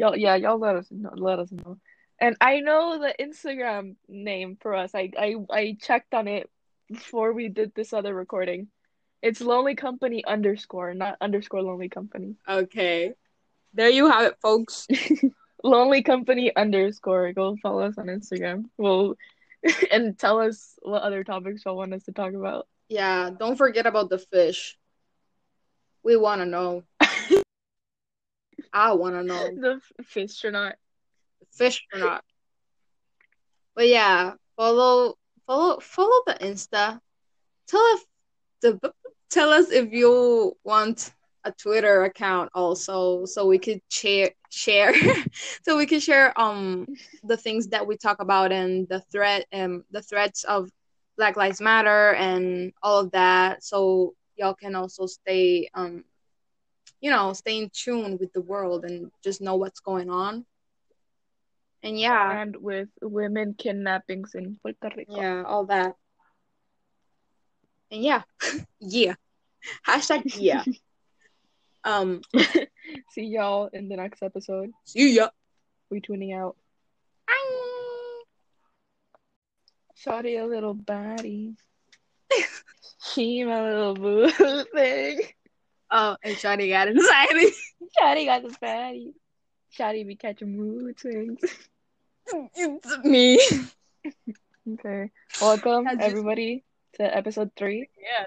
Y'all, 0.02 0.18
yeah, 0.18 0.34
y'all 0.34 0.58
let 0.58 0.76
us 0.76 0.88
know. 0.90 1.12
Let 1.14 1.38
us 1.38 1.52
know. 1.52 1.78
And 2.20 2.36
I 2.42 2.62
know 2.62 2.98
the 2.98 3.14
Instagram 3.24 3.98
name 4.10 4.58
for 4.60 4.74
us. 4.74 4.96
I, 4.96 5.12
I, 5.16 5.36
I 5.52 5.78
checked 5.80 6.16
on 6.16 6.28
it 6.28 6.50
before 6.90 7.34
we 7.34 7.50
did 7.50 7.76
this 7.76 7.94
other 7.94 8.16
recording. 8.16 8.70
It's 9.22 9.42
Lonely 9.42 9.76
Company 9.76 10.26
underscore, 10.26 10.96
not 10.96 11.18
underscore 11.22 11.62
Lonely 11.62 11.88
Company. 11.88 12.34
Okay. 12.50 13.14
There 13.76 13.92
you 13.92 14.10
have 14.10 14.24
it, 14.24 14.38
folks. 14.42 14.88
Lonely 15.64 16.02
Company 16.02 16.52
underscore. 16.56 17.32
Go 17.34 17.56
follow 17.62 17.84
us 17.84 18.00
on 18.00 18.08
Instagram. 18.08 18.64
We'll 18.80 19.14
and 19.92 20.18
tell 20.18 20.40
us 20.40 20.80
what 20.82 21.04
other 21.04 21.24
topics 21.24 21.62
y'all 21.64 21.78
want 21.78 21.94
us 21.94 22.06
to 22.06 22.12
talk 22.12 22.34
about. 22.34 22.68
Yeah, 22.90 23.30
don't 23.38 23.56
forget 23.56 23.86
about 23.86 24.10
the 24.10 24.18
fish. 24.18 24.80
We 26.02 26.18
want 26.18 26.42
to 26.42 26.48
know. 26.48 26.86
I 28.74 28.94
want 28.94 29.16
to 29.16 29.24
know. 29.24 29.50
The 29.56 29.80
f- 30.00 30.06
fish 30.06 30.44
or 30.46 30.52
not. 30.52 30.76
Fish 31.52 31.86
or 31.94 32.00
not. 32.00 32.24
But 33.76 33.88
yeah, 33.88 34.34
follow 34.56 35.16
follow 35.48 35.80
follow 35.80 36.22
the 36.26 36.34
Insta. 36.36 37.00
Tell 37.68 37.82
us 37.94 38.06
the 38.62 38.94
tell 39.30 39.52
us 39.52 39.72
if 39.72 39.92
you 39.92 40.56
want 40.64 41.14
a 41.44 41.52
Twitter 41.52 42.04
account 42.04 42.52
also 42.54 43.26
so 43.26 43.48
we 43.48 43.58
could 43.58 43.82
share 43.90 44.32
share 44.50 44.94
so 45.64 45.78
we 45.78 45.86
could 45.86 46.04
share 46.04 46.40
um 46.40 46.86
the 47.24 47.38
things 47.38 47.68
that 47.70 47.86
we 47.88 47.98
talk 47.98 48.22
about 48.22 48.52
and 48.52 48.88
the 48.90 49.02
threat 49.12 49.46
and 49.52 49.84
the 49.92 50.02
threats 50.02 50.44
of 50.44 50.70
Black 51.18 51.38
Lives 51.38 51.62
Matter 51.62 52.14
and 52.14 52.74
all 52.84 53.00
of 53.00 53.12
that 53.12 53.64
so 53.64 54.14
y'all 54.36 54.54
can 54.54 54.76
also 54.76 55.06
stay 55.08 55.70
um 55.74 56.04
you 57.02 57.10
know 57.12 57.34
stay 57.34 57.58
in 57.58 57.70
tune 57.74 58.18
with 58.20 58.32
the 58.34 58.42
world 58.42 58.86
and 58.86 59.12
just 59.24 59.42
know 59.42 59.56
what's 59.56 59.80
going 59.80 60.10
on 60.10 60.46
and 61.84 62.00
yeah 62.00 62.42
And 62.42 62.56
with 62.58 62.90
women 63.02 63.56
kidnappings 63.58 64.36
in 64.36 64.58
Puerto 64.62 64.90
Rico. 64.96 65.16
yeah 65.18 65.44
all 65.46 65.66
that 65.66 65.96
and 67.92 68.04
yeah 68.04 68.22
yeah 68.80 69.16
hashtag 69.86 70.24
yeah 70.38 70.64
um 71.84 72.22
See 73.12 73.26
y'all 73.26 73.68
in 73.74 73.90
the 73.90 73.96
next 73.98 74.22
episode. 74.24 74.72
See 74.86 75.16
ya. 75.16 75.30
We 75.90 76.00
tuning 76.00 76.34
out. 76.34 76.56
Shawty 79.98 80.42
a 80.42 80.46
little 80.46 80.76
baddie. 80.76 81.56
she 83.04 83.44
my 83.44 83.62
little 83.62 83.94
boo 83.94 84.30
thing. 84.74 85.20
Oh, 85.92 86.16
and 86.24 86.36
Shawty 86.38 86.70
got 86.70 86.88
anxiety. 86.88 87.52
Shawty 88.00 88.26
got 88.26 88.44
the 88.44 88.56
baddie. 88.64 89.14
Shawty 89.78 90.08
be 90.08 90.16
catching 90.16 90.58
mood 90.58 90.98
swings. 90.98 91.40
it's 92.56 92.98
me. 93.04 93.40
Okay. 94.74 95.12
Welcome 95.42 95.86
just- 95.86 96.02
everybody 96.02 96.64
to 96.94 97.16
episode 97.16 97.52
three. 97.58 97.90
Yeah. 98.00 98.26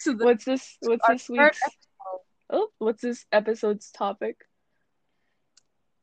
so 0.00 0.12
the, 0.12 0.24
What's 0.24 0.44
this 0.44 0.76
what's 0.80 1.06
this 1.06 1.28
week's 1.28 1.60
oh 2.50 2.68
what's 2.78 3.00
this 3.00 3.24
episode's 3.30 3.92
topic? 3.92 4.36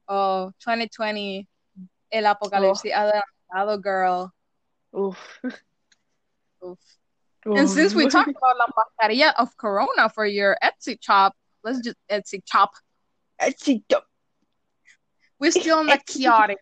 oh, 0.08 0.52
2020, 0.60 1.48
el 2.12 2.26
oh. 2.26 2.34
apocalipsis 2.34 2.92
adelantado, 2.94 3.82
girl. 3.82 4.34
Oof. 4.98 5.18
Oof. 6.66 6.80
And 7.46 7.70
since 7.70 7.94
we 7.94 8.08
talked 8.08 8.30
oh. 8.30 8.38
about 8.38 8.58
la 8.58 9.08
mascarilla 9.08 9.34
of 9.38 9.56
Corona 9.58 10.10
for 10.10 10.26
your 10.26 10.58
Etsy 10.64 10.98
shop, 11.02 11.36
let's 11.64 11.80
just 11.80 11.98
Etsy 12.10 12.42
shop. 12.50 12.72
We're 15.40 15.52
still 15.52 15.82
in 15.82 15.88
the 15.88 16.00
chaotic. 16.06 16.60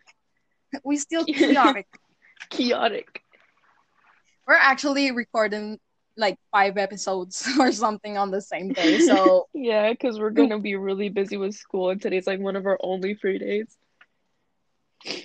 We're 0.82 0.98
still 0.98 1.24
chaotic. 1.24 1.86
chaotic. 2.50 3.22
We're 4.46 4.54
actually 4.54 5.12
recording 5.12 5.78
like 6.16 6.36
five 6.50 6.76
episodes 6.76 7.48
or 7.58 7.72
something 7.72 8.18
on 8.18 8.30
the 8.30 8.40
same 8.40 8.72
day. 8.72 8.98
So 9.00 9.48
Yeah, 9.54 9.90
because 9.90 10.18
we're 10.18 10.30
gonna 10.30 10.58
be 10.58 10.76
really 10.76 11.08
busy 11.08 11.36
with 11.36 11.54
school 11.54 11.90
and 11.90 12.00
today's 12.00 12.26
like 12.26 12.40
one 12.40 12.56
of 12.56 12.66
our 12.66 12.78
only 12.82 13.14
free 13.14 13.38
days. 13.38 13.76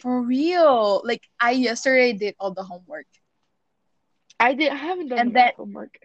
for 0.01 0.21
real, 0.21 1.01
like 1.03 1.23
I 1.39 1.51
yesterday 1.51 2.13
did 2.13 2.35
all 2.39 2.53
the 2.53 2.63
homework. 2.63 3.07
I 4.39 4.53
did 4.53 4.71
I 4.71 4.75
haven't 4.75 5.09
done 5.09 5.19
And 5.19 5.35
that- 5.35 5.55
homework. 5.55 5.97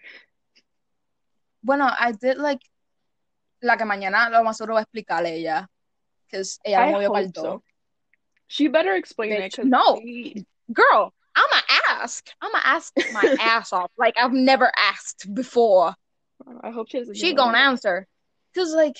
Bueno, 1.62 1.86
I 1.86 2.12
did 2.12 2.38
like 2.38 2.60
la 3.62 3.76
que 3.76 3.86
mañana 3.86 4.30
lo 4.30 4.42
más 4.42 4.56
seguro 4.56 4.74
va 4.74 4.80
a 4.80 4.84
explicarle 4.84 5.32
ella. 5.36 5.68
Because 6.26 6.58
ella 6.64 6.80
I 6.80 6.92
movió 6.92 7.12
pa'l 7.12 7.30
so. 7.34 7.62
She 8.48 8.68
better 8.68 8.94
explain 8.94 9.32
it 9.32 9.40
Bitch, 9.40 9.56
because 9.56 9.66
no. 9.66 10.00
Girl, 10.72 11.12
I'ma 11.36 11.60
ask. 12.00 12.26
I'ma 12.40 12.58
ask 12.64 12.92
my 13.12 13.36
ass 13.40 13.72
off. 13.72 13.90
Like 13.96 14.14
I've 14.18 14.32
never 14.32 14.70
asked 14.76 15.32
before. 15.32 15.94
I 16.62 16.70
hope 16.70 16.88
she 16.90 16.98
doesn't. 16.98 17.16
She 17.16 17.34
gonna 17.34 17.58
answer. 17.58 18.06
Cause 18.54 18.74
like, 18.74 18.96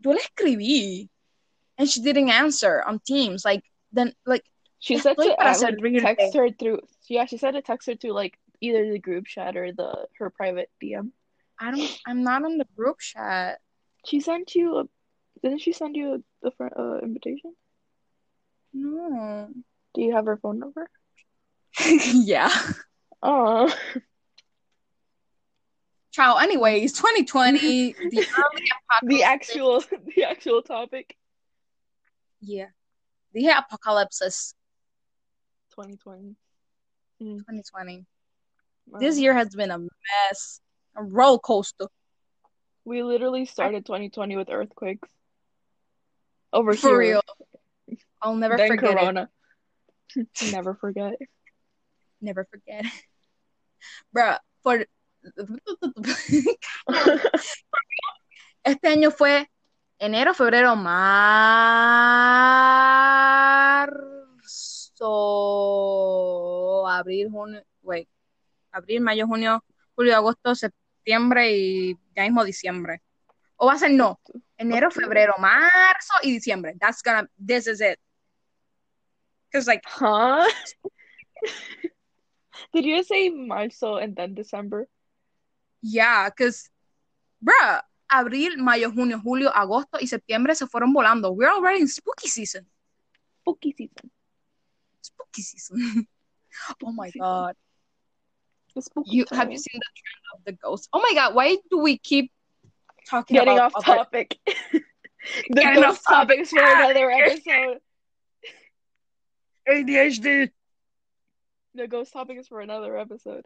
yo 0.00 0.12
le 0.12 0.18
escribí, 0.18 1.08
and 1.78 1.88
she 1.88 2.00
didn't 2.00 2.30
answer 2.30 2.82
on 2.82 2.98
Teams. 3.00 3.44
Like 3.44 3.62
then, 3.92 4.14
like 4.26 4.44
She 4.78 4.98
said 4.98 5.16
to 5.16 5.36
para 5.38 5.50
uh, 5.52 5.72
like, 5.80 6.18
text 6.18 6.34
her 6.34 6.50
through. 6.50 6.80
Yeah, 7.08 7.26
she 7.26 7.36
said 7.38 7.52
to 7.52 7.62
text 7.62 7.86
her 7.88 7.94
through 7.94 8.12
like 8.14 8.38
either 8.62 8.90
the 8.90 8.98
group 8.98 9.26
chat 9.26 9.56
or 9.56 9.72
the 9.72 10.06
her 10.18 10.30
private 10.30 10.70
DM. 10.82 11.10
I 11.58 11.70
don't. 11.72 11.98
I'm 12.06 12.22
not 12.22 12.44
on 12.44 12.56
the 12.56 12.66
group 12.76 12.98
chat. 13.00 13.60
She 14.06 14.20
sent 14.20 14.54
you 14.54 14.78
a. 14.78 14.84
Didn't 15.42 15.60
she 15.60 15.72
send 15.72 15.96
you 15.96 16.14
a 16.14 16.48
different 16.48 16.74
uh, 16.78 16.98
invitation? 17.02 17.54
No. 18.72 19.50
Do 19.94 20.00
you 20.00 20.14
have 20.14 20.26
her 20.26 20.38
phone 20.38 20.58
number? 20.58 20.88
yeah. 21.84 22.50
Oh, 23.22 23.72
Ciao. 26.12 26.36
Anyways, 26.36 26.92
2020, 26.92 27.92
the 27.92 28.26
early 28.38 28.64
the 29.02 29.22
actual 29.22 29.82
the 30.14 30.24
actual 30.24 30.62
topic. 30.62 31.16
Yeah. 32.40 32.66
The 33.32 33.48
apocalypse 33.48 34.54
2020. 35.70 36.36
2020. 37.18 38.04
Wow. 38.86 38.98
This 39.00 39.18
year 39.18 39.34
has 39.34 39.54
been 39.54 39.70
a 39.70 39.78
mess. 39.78 40.60
A 40.96 41.02
roller 41.02 41.38
coaster. 41.38 41.86
we 42.84 43.02
literally 43.02 43.46
started 43.46 43.86
2020 43.86 44.36
with 44.36 44.50
earthquakes. 44.50 45.08
Over 46.52 46.74
For 46.74 46.88
here. 46.88 46.98
real. 46.98 47.22
I'll 48.20 48.34
never 48.36 48.56
then 48.56 48.68
forget 48.68 48.90
it. 48.92 48.96
Corona. 48.96 49.30
Never 50.52 50.74
forget. 50.74 51.14
Never 52.20 52.44
forget. 52.44 52.84
Bruh, 54.14 54.38
for 54.62 54.84
este 58.64 58.88
año 58.88 59.10
fue 59.10 59.48
enero, 59.98 60.34
febrero, 60.34 60.76
marzo, 66.36 66.86
abril, 66.88 67.30
junio, 67.30 67.62
wait, 67.82 68.08
abril, 68.72 69.00
mayo, 69.00 69.26
junio, 69.26 69.64
julio, 69.94 70.16
agosto, 70.16 70.54
septiembre 70.54 71.56
y 71.56 71.98
ya 72.16 72.24
mismo 72.24 72.44
diciembre. 72.44 73.02
O 73.56 73.66
va 73.66 73.74
a 73.74 73.78
ser 73.78 73.92
no, 73.92 74.20
enero, 74.56 74.90
febrero, 74.90 75.34
marzo 75.38 76.14
y 76.22 76.32
diciembre. 76.32 76.74
That's 76.80 77.02
gonna, 77.02 77.28
this 77.38 77.66
is 77.66 77.80
it. 77.80 77.98
Cause 79.52 79.66
like, 79.66 79.82
Huh? 79.86 80.48
Did 82.72 82.84
you 82.84 83.02
say 83.02 83.30
Marzo 83.30 83.96
and 83.96 84.16
then 84.16 84.34
December? 84.34 84.88
Yeah, 85.82 86.30
because, 86.30 86.70
bruh, 87.42 87.82
abril, 88.10 88.56
mayo, 88.58 88.90
junio, 88.90 89.20
julio, 89.20 89.50
agosto 89.50 89.98
y 90.00 90.06
septiembre 90.06 90.54
se 90.54 90.66
fueron 90.66 90.92
volando. 90.92 91.32
We're 91.32 91.50
already 91.50 91.80
in 91.80 91.88
spooky 91.88 92.28
season. 92.28 92.66
Spooky 93.40 93.74
season. 93.76 94.10
Spooky 95.00 95.42
season. 95.42 96.06
oh 96.84 96.92
my 96.92 97.10
god. 97.18 97.56
The 98.74 98.82
spooky 98.82 99.10
You 99.10 99.24
have 99.32 99.50
you 99.50 99.58
seen 99.58 99.78
the 99.80 99.90
trend 99.96 100.22
of 100.38 100.44
the 100.44 100.52
ghost? 100.52 100.88
Oh 100.92 101.00
my 101.00 101.12
god, 101.14 101.34
why 101.34 101.56
do 101.70 101.78
we 101.78 101.98
keep 101.98 102.30
talking 103.08 103.34
Getting 103.36 103.54
about 103.54 103.74
off 103.74 103.86
other- 103.88 103.96
topic. 103.98 104.38
the 104.46 104.80
Getting 105.54 105.82
ghost 105.82 106.00
off 106.06 106.26
topic. 106.26 106.38
topics 106.38 106.50
for 106.50 106.60
another 106.60 107.10
episode. 107.20 107.78
ADHD? 109.68 110.50
The 111.74 111.88
ghost 111.88 112.12
topic 112.12 112.38
is 112.38 112.48
for 112.48 112.60
another 112.60 112.96
episode. 112.96 113.44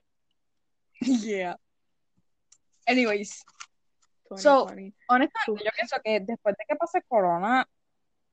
yeah. 1.00 1.54
Anyways, 2.86 3.44
So- 4.36 4.66
2020. 4.66 4.92
honestamente, 5.08 5.64
yo 5.64 5.70
pienso 5.76 6.02
que 6.04 6.20
después 6.20 6.54
de 6.56 6.64
que 6.68 6.76
pase 6.76 7.00
corona, 7.10 7.66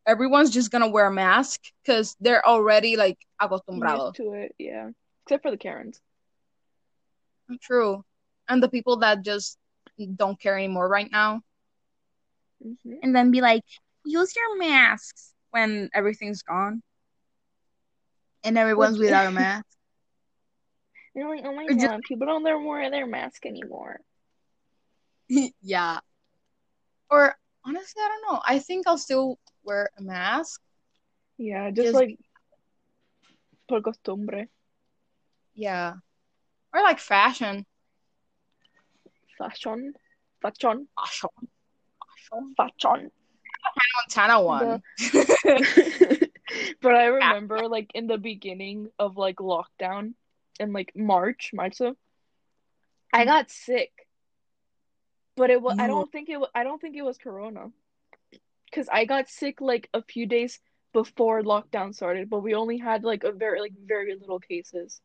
everyone's 0.06 0.50
just 0.52 0.72
gonna 0.72 0.88
wear 0.88 1.08
a 1.08 1.12
mask 1.12 1.62
because 1.84 2.16
they're 2.20 2.46
already 2.48 2.96
like 2.98 3.18
acostumbrados. 3.42 4.08
Used 4.08 4.16
to 4.18 4.34
it, 4.34 4.56
yeah. 4.58 4.90
Except 5.26 5.44
for 5.44 5.52
the 5.52 5.58
Karens. 5.58 6.00
True. 7.62 8.04
And 8.48 8.62
the 8.62 8.70
people 8.70 8.98
that 8.98 9.24
just 9.24 9.58
don't 10.16 10.40
care 10.40 10.58
anymore 10.58 10.88
right 10.88 11.10
now. 11.12 11.42
hmm 12.62 12.94
And 13.02 13.16
then 13.16 13.32
be 13.32 13.42
like, 13.42 13.64
use 14.06 14.34
your 14.36 14.58
masks 14.58 15.34
when 15.52 15.90
everything's 15.94 16.42
gone. 16.44 16.82
And 18.44 18.58
everyone's 18.58 18.98
without 19.00 19.28
a 19.28 19.32
mask. 19.44 19.66
You're 21.16 21.30
like, 21.30 21.46
oh 21.46 21.56
my 21.56 21.66
It 21.70 21.80
just- 21.80 22.04
people 22.04 22.28
don't 22.28 22.44
wear 22.66 22.90
their 22.90 23.06
mask 23.08 23.46
anymore. 23.46 24.00
yeah. 25.62 26.00
Or 27.10 27.36
honestly, 27.64 28.02
I 28.02 28.08
don't 28.10 28.34
know. 28.34 28.42
I 28.46 28.60
think 28.60 28.88
I'll 28.88 28.98
still 28.98 29.38
wear 29.64 29.90
a 29.98 30.02
mask. 30.02 30.60
Yeah, 31.38 31.70
just, 31.70 31.86
Just- 31.88 31.96
like 31.96 32.20
por 33.70 33.82
costumbre. 33.82 34.48
Yeah. 35.56 35.94
Or 36.74 36.82
like 36.82 37.00
fashion. 37.00 37.66
Fashion. 39.38 39.94
Fashion. 40.42 40.88
Fashion. 40.98 41.30
Fashion. 42.00 42.54
Fashion. 42.58 43.12
Montana 43.96 44.42
one. 44.42 44.82
but 46.82 46.96
I 46.96 47.06
remember 47.06 47.68
like 47.68 47.92
in 47.94 48.08
the 48.08 48.18
beginning 48.18 48.90
of 49.00 49.18
like 49.18 49.38
lockdown 49.38 50.14
in 50.60 50.74
like 50.74 50.92
March, 50.96 51.52
Marzo, 51.54 51.96
I 53.12 53.20
mm-hmm. 53.20 53.28
got 53.28 53.52
sick. 53.52 53.92
But 55.36 55.50
it 55.50 55.62
was 55.62 55.78
I 55.80 55.88
don't 55.88 56.12
think 56.12 56.30
it 56.30 56.38
wa- 56.38 56.50
I 56.54 56.64
don't 56.64 56.80
think 56.80 56.96
it 56.96 57.04
was 57.04 57.18
corona. 57.18 57.72
Cuz 58.72 58.88
I 58.92 59.06
got 59.06 59.30
sick 59.30 59.62
like 59.62 59.90
a 59.94 60.04
few 60.04 60.26
days 60.26 60.60
before 60.94 61.42
lockdown 61.42 61.94
started, 61.94 62.30
but 62.30 62.42
we 62.42 62.54
only 62.54 62.78
had 62.78 63.04
like 63.04 63.24
a 63.24 63.32
very 63.32 63.60
like 63.62 63.74
very 63.86 64.16
little 64.16 64.40
cases. 64.40 65.02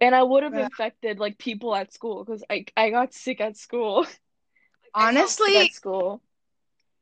And 0.00 0.14
I 0.14 0.22
would 0.22 0.42
have 0.42 0.54
Yeah. 0.54 0.66
infected 0.66 1.18
like 1.18 1.38
people 1.38 1.74
at 1.74 1.92
school 1.92 2.24
cuz 2.24 2.42
I 2.50 2.64
I 2.76 2.90
got 2.90 3.14
sick 3.14 3.40
at 3.40 3.56
school. 3.56 4.04
I 4.94 5.12
got 5.12 5.36
sick 5.38 5.54
Honestly, 5.54 5.56
at 5.56 5.72
school. 5.72 6.22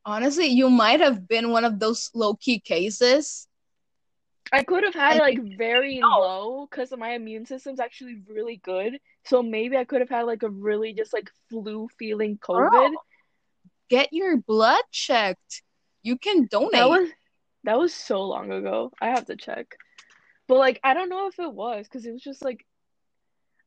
honestly, 0.04 0.46
you 0.46 0.68
might 0.70 1.00
have 1.00 1.26
been 1.28 1.50
one 1.50 1.64
of 1.64 1.78
those 1.78 2.10
low 2.14 2.34
key 2.34 2.58
cases. 2.60 3.48
I 4.52 4.62
could 4.64 4.84
have 4.84 4.94
had 4.94 5.12
And- 5.12 5.20
like 5.20 5.56
very 5.56 5.98
No. 6.00 6.08
low 6.08 6.66
because 6.66 6.92
my 6.96 7.10
immune 7.14 7.46
system's 7.46 7.80
actually 7.80 8.22
really 8.28 8.56
good. 8.56 8.98
So 9.24 9.42
maybe 9.42 9.76
I 9.76 9.84
could 9.84 10.00
have 10.00 10.10
had 10.10 10.22
like 10.26 10.42
a 10.42 10.50
really 10.50 10.92
just 10.92 11.12
like 11.12 11.30
flu 11.48 11.88
feeling 11.98 12.38
COVID. 12.38 12.94
get 13.88 14.12
your 14.12 14.36
blood 14.38 14.82
checked. 14.90 15.62
You 16.02 16.18
can 16.18 16.46
donate. 16.46 16.72
That 16.72 16.88
was 16.88 17.08
that 17.64 17.78
was 17.78 17.94
so 17.94 18.22
long 18.22 18.50
ago. 18.52 18.90
I 19.00 19.08
have 19.10 19.26
to 19.26 19.36
check. 19.36 19.76
But 20.48 20.58
like 20.58 20.80
I 20.82 20.94
don't 20.94 21.08
know 21.08 21.28
if 21.28 21.38
it 21.38 21.52
was 21.52 21.86
because 21.86 22.04
it 22.04 22.12
was 22.12 22.22
just 22.22 22.42
like 22.44 22.66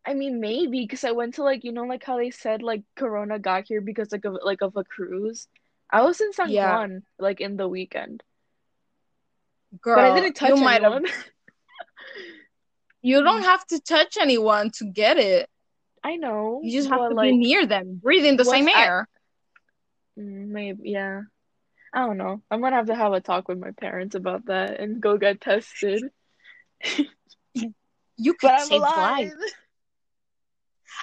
I 0.05 0.13
mean 0.13 0.39
maybe 0.39 0.81
because 0.81 1.03
I 1.03 1.11
went 1.11 1.35
to 1.35 1.43
like 1.43 1.63
you 1.63 1.71
know 1.71 1.83
like 1.83 2.03
how 2.03 2.17
they 2.17 2.31
said 2.31 2.61
like 2.61 2.83
Corona 2.95 3.39
got 3.39 3.65
here 3.67 3.81
because 3.81 4.11
like 4.11 4.25
of 4.25 4.37
like 4.43 4.61
of 4.61 4.75
a 4.75 4.83
cruise. 4.83 5.47
I 5.91 6.01
was 6.03 6.19
in 6.21 6.33
San 6.33 6.51
Yeah. 6.51 6.77
Juan 6.77 7.03
like 7.19 7.41
in 7.41 7.57
the 7.57 7.67
weekend. 7.67 8.23
Girl, 9.81 9.95
But 9.95 10.05
I 10.05 10.13
didn't 10.21 10.33
touch 10.35 10.49
you 10.49 10.57
might 10.57 10.81
have 10.83 10.93
anyone. 10.93 11.05
you 13.01 13.21
don't 13.23 13.43
have 13.43 13.65
to 13.67 13.79
touch 13.79 14.17
anyone 14.19 14.71
to 14.77 14.85
get 14.85 15.17
it. 15.17 15.49
I 16.03 16.15
know. 16.17 16.61
You 16.63 16.71
just 16.71 16.89
have 16.89 17.09
to 17.09 17.15
like 17.15 17.31
be 17.31 17.37
near 17.37 17.65
them, 17.65 17.99
breathing 18.01 18.37
the 18.37 18.45
same 18.45 18.67
air. 18.67 19.07
mm, 20.17 20.47
maybe 20.47 20.91
yeah. 20.91 21.21
I 21.93 22.05
don't 22.05 22.17
know. 22.17 22.41
I'm 22.51 22.61
gonna 22.61 22.75
have 22.75 22.87
to 22.87 22.95
have 22.95 23.13
a 23.13 23.21
talk 23.21 23.47
with 23.47 23.57
my 23.59 23.71
parents 23.71 24.15
about 24.15 24.45
that 24.47 24.79
and 24.79 25.01
go 25.01 25.17
get 25.17 25.41
tested. 25.41 26.03
You 28.17 28.33
could 28.33 28.59
save 28.61 28.81
lives. 28.81 29.33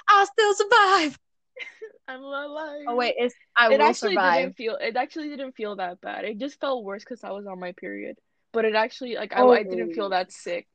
I'll 0.07 0.25
still 0.25 0.53
survive. 0.53 1.19
I'm 2.07 2.21
alive. 2.21 2.85
Oh 2.87 2.95
wait, 2.95 3.15
it's 3.17 3.35
I 3.55 3.69
it 3.69 3.79
will 3.79 3.85
actually 3.85 4.15
survive. 4.15 4.39
didn't 4.41 4.55
feel 4.57 4.75
it 4.75 4.95
actually 4.95 5.29
didn't 5.29 5.53
feel 5.55 5.75
that 5.77 6.01
bad. 6.01 6.25
It 6.25 6.37
just 6.39 6.59
felt 6.59 6.83
worse 6.83 7.03
because 7.03 7.23
I 7.23 7.31
was 7.31 7.45
on 7.47 7.59
my 7.59 7.71
period. 7.73 8.17
But 8.51 8.65
it 8.65 8.75
actually 8.75 9.15
like 9.15 9.33
I, 9.33 9.41
I 9.41 9.63
didn't 9.63 9.93
feel 9.93 10.05
Oh. 10.05 10.09
that 10.09 10.31
sick. 10.31 10.67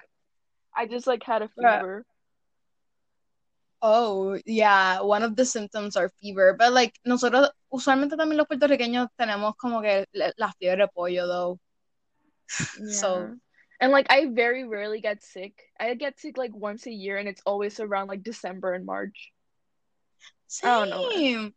I 0.74 0.86
just 0.86 1.06
like 1.06 1.22
had 1.22 1.42
a 1.42 1.50
Yeah. 1.56 1.78
fever. 1.78 2.04
Oh, 3.80 4.36
yeah, 4.44 5.02
one 5.02 5.22
of 5.22 5.36
the 5.36 5.44
symptoms 5.44 5.94
are 5.96 6.10
fever, 6.20 6.52
but 6.58 6.72
like 6.72 6.98
nosotros 7.04 7.50
usualmente 7.72 8.16
también 8.16 8.36
los 8.36 8.48
puertorriqueños 8.48 9.06
tenemos 9.16 9.54
como 9.56 9.80
que 9.80 10.04
la, 10.12 10.32
la 10.36 10.52
fiebre 10.58 10.82
de 10.84 10.88
pollo 10.88 11.26
though. 11.28 11.60
So 12.90 13.08
Yeah. 13.28 13.34
And 13.80 13.92
like 13.92 14.06
I 14.10 14.26
very 14.26 14.64
rarely 14.64 15.00
get 15.00 15.22
sick. 15.22 15.54
I 15.78 15.94
get 15.94 16.18
sick 16.18 16.36
like 16.36 16.54
once 16.54 16.86
a 16.86 16.92
year 16.92 17.16
and 17.16 17.28
it's 17.28 17.42
always 17.46 17.78
around 17.78 18.08
like 18.08 18.22
December 18.22 18.74
and 18.74 18.84
March. 18.84 19.32
I 20.64 20.78
don't 20.78 20.90
know. 20.90 21.08
same. 21.10 21.54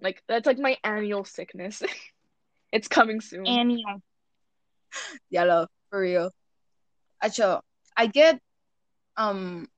Like 0.00 0.22
that's 0.28 0.46
like 0.46 0.58
my 0.58 0.78
annual 0.82 1.24
sickness. 1.24 1.82
it's 2.72 2.88
coming 2.88 3.20
soon. 3.20 3.46
Annual. 3.46 4.02
Yeah, 5.30 5.44
love, 5.44 5.68
for 5.90 6.00
real. 6.00 6.30
Acho, 7.22 7.60
I 7.94 8.06
get 8.06 8.40
um 9.16 9.68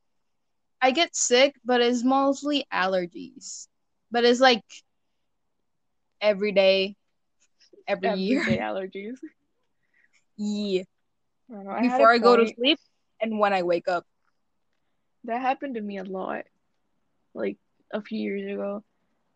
I 0.80 0.92
get 0.92 1.16
sick, 1.16 1.56
but 1.64 1.80
it's 1.80 2.04
mostly 2.04 2.66
allergies. 2.72 3.66
But 4.12 4.24
it's 4.24 4.40
like 4.40 4.62
every 6.20 6.52
day, 6.52 6.96
every 7.88 8.14
year. 8.14 8.40
Everyday 8.40 8.60
allergies. 8.62 9.16
Yeah. 10.36 10.84
I 11.50 11.54
don't 11.54 11.64
know. 11.64 11.70
I 11.72 11.82
had 11.82 12.00
a 12.00 12.04
Before 12.04 12.12
I 12.12 12.18
go 12.18 12.36
to 12.36 12.52
sleep 12.54 12.78
and 13.20 13.38
when 13.38 13.52
I 13.52 13.62
wake 13.62 13.88
up. 13.88 14.06
That 15.24 15.40
happened 15.40 15.74
to 15.74 15.80
me 15.80 15.98
a 15.98 16.04
lot, 16.04 16.44
like 17.34 17.58
a 17.92 18.00
few 18.00 18.20
years 18.20 18.52
ago. 18.54 18.82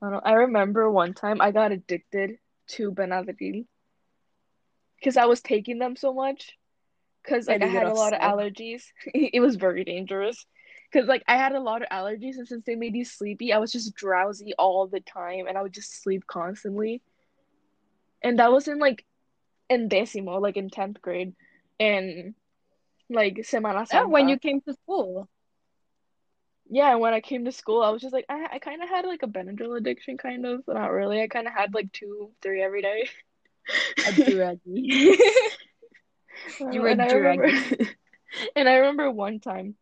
I 0.03 0.11
don't. 0.11 0.27
I 0.27 0.33
remember 0.33 0.91
one 0.91 1.13
time 1.15 1.41
I 1.41 1.51
got 1.51 1.73
addicted 1.73 2.39
to 2.69 2.93
Benadryl 2.93 3.67
because 4.99 5.17
I 5.17 5.27
was 5.27 5.41
taking 5.43 5.79
them 5.79 5.97
so 5.97 6.15
much. 6.15 6.57
Because 7.23 7.49
like 7.49 7.63
I 7.63 7.67
had 7.67 7.87
a 7.87 7.95
lot 7.95 8.13
of 8.15 8.21
allergies. 8.21 8.85
It 9.15 9.41
was 9.41 9.57
very 9.57 9.85
dangerous. 9.85 10.47
Because 10.91 11.09
like 11.09 11.23
I 11.27 11.37
had 11.37 11.53
a 11.53 11.61
lot 11.61 11.83
of 11.83 11.89
allergies, 11.89 12.37
and 12.37 12.47
since 12.47 12.65
they 12.65 12.77
made 12.77 12.95
you 12.95 13.05
sleepy, 13.05 13.53
I 13.53 13.59
was 13.59 13.73
just 13.73 13.95
drowsy 13.95 14.55
all 14.59 14.87
the 14.87 15.01
time, 15.01 15.47
and 15.49 15.59
I 15.59 15.63
would 15.63 15.75
just 15.75 16.03
sleep 16.03 16.27
constantly. 16.27 17.03
And 18.23 18.39
that 18.39 18.53
was 18.53 18.69
in 18.69 18.79
like 18.79 19.05
in 19.69 19.89
décimo, 19.89 20.41
like 20.41 20.57
in 20.57 20.71
tenth 20.71 21.01
grade, 21.03 21.35
and 21.79 22.35
like 23.11 23.37
Semana 23.37 23.87
Yeah, 23.93 24.05
when 24.05 24.29
you 24.29 24.39
came 24.39 24.61
to 24.63 24.75
school. 24.75 25.29
Yeah, 26.71 26.95
when 26.97 27.13
I 27.13 27.21
came 27.21 27.45
to 27.45 27.53
school, 27.53 27.83
I 27.83 27.91
was 27.91 28.01
just 28.01 28.15
like, 28.15 28.25
I, 28.29 28.47
I 28.53 28.59
kind 28.59 28.83
of 28.83 28.89
had 28.89 29.05
like 29.05 29.23
a 29.23 29.27
Benadryl 29.27 29.77
addiction, 29.77 30.17
kind 30.17 30.47
of, 30.47 30.63
not 30.67 30.91
really. 30.91 31.21
I 31.23 31.29
kind 31.29 31.47
of 31.47 31.53
had 31.53 31.75
like 31.75 31.93
two, 31.93 32.31
three 32.43 32.63
every 32.63 32.83
day. 32.83 33.09
A 34.09 34.13
druggie. 34.13 35.17
Uh, 36.61 36.71
You 36.71 36.83
were 36.83 36.89
and 36.89 37.01
I 37.01 37.13
remember, 37.13 37.47
and 38.57 38.69
I 38.69 38.77
remember 38.77 39.11
one 39.11 39.41
time 39.41 39.77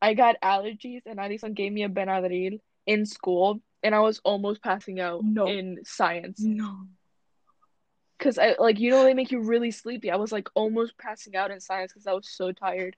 I 0.00 0.14
got 0.14 0.36
allergies, 0.42 1.02
and 1.06 1.20
Alison 1.20 1.54
gave 1.54 1.72
me 1.72 1.84
a 1.84 1.88
Benadryl 1.88 2.58
in 2.86 3.06
school, 3.06 3.60
and 3.82 3.94
I 3.94 4.00
was 4.00 4.20
almost 4.24 4.62
passing 4.62 5.00
out 5.00 5.22
No. 5.24 5.46
in 5.46 5.78
science. 5.84 6.40
no. 6.42 6.86
Because 8.22 8.38
I 8.38 8.54
like, 8.56 8.78
you 8.78 8.90
know, 8.90 9.02
they 9.02 9.14
make 9.14 9.32
you 9.32 9.40
really 9.40 9.72
sleepy. 9.72 10.08
I 10.08 10.14
was 10.14 10.30
like 10.30 10.48
almost 10.54 10.96
passing 10.96 11.34
out 11.34 11.50
in 11.50 11.58
science 11.58 11.92
because 11.92 12.06
I 12.06 12.12
was 12.12 12.28
so 12.28 12.52
tired. 12.52 12.94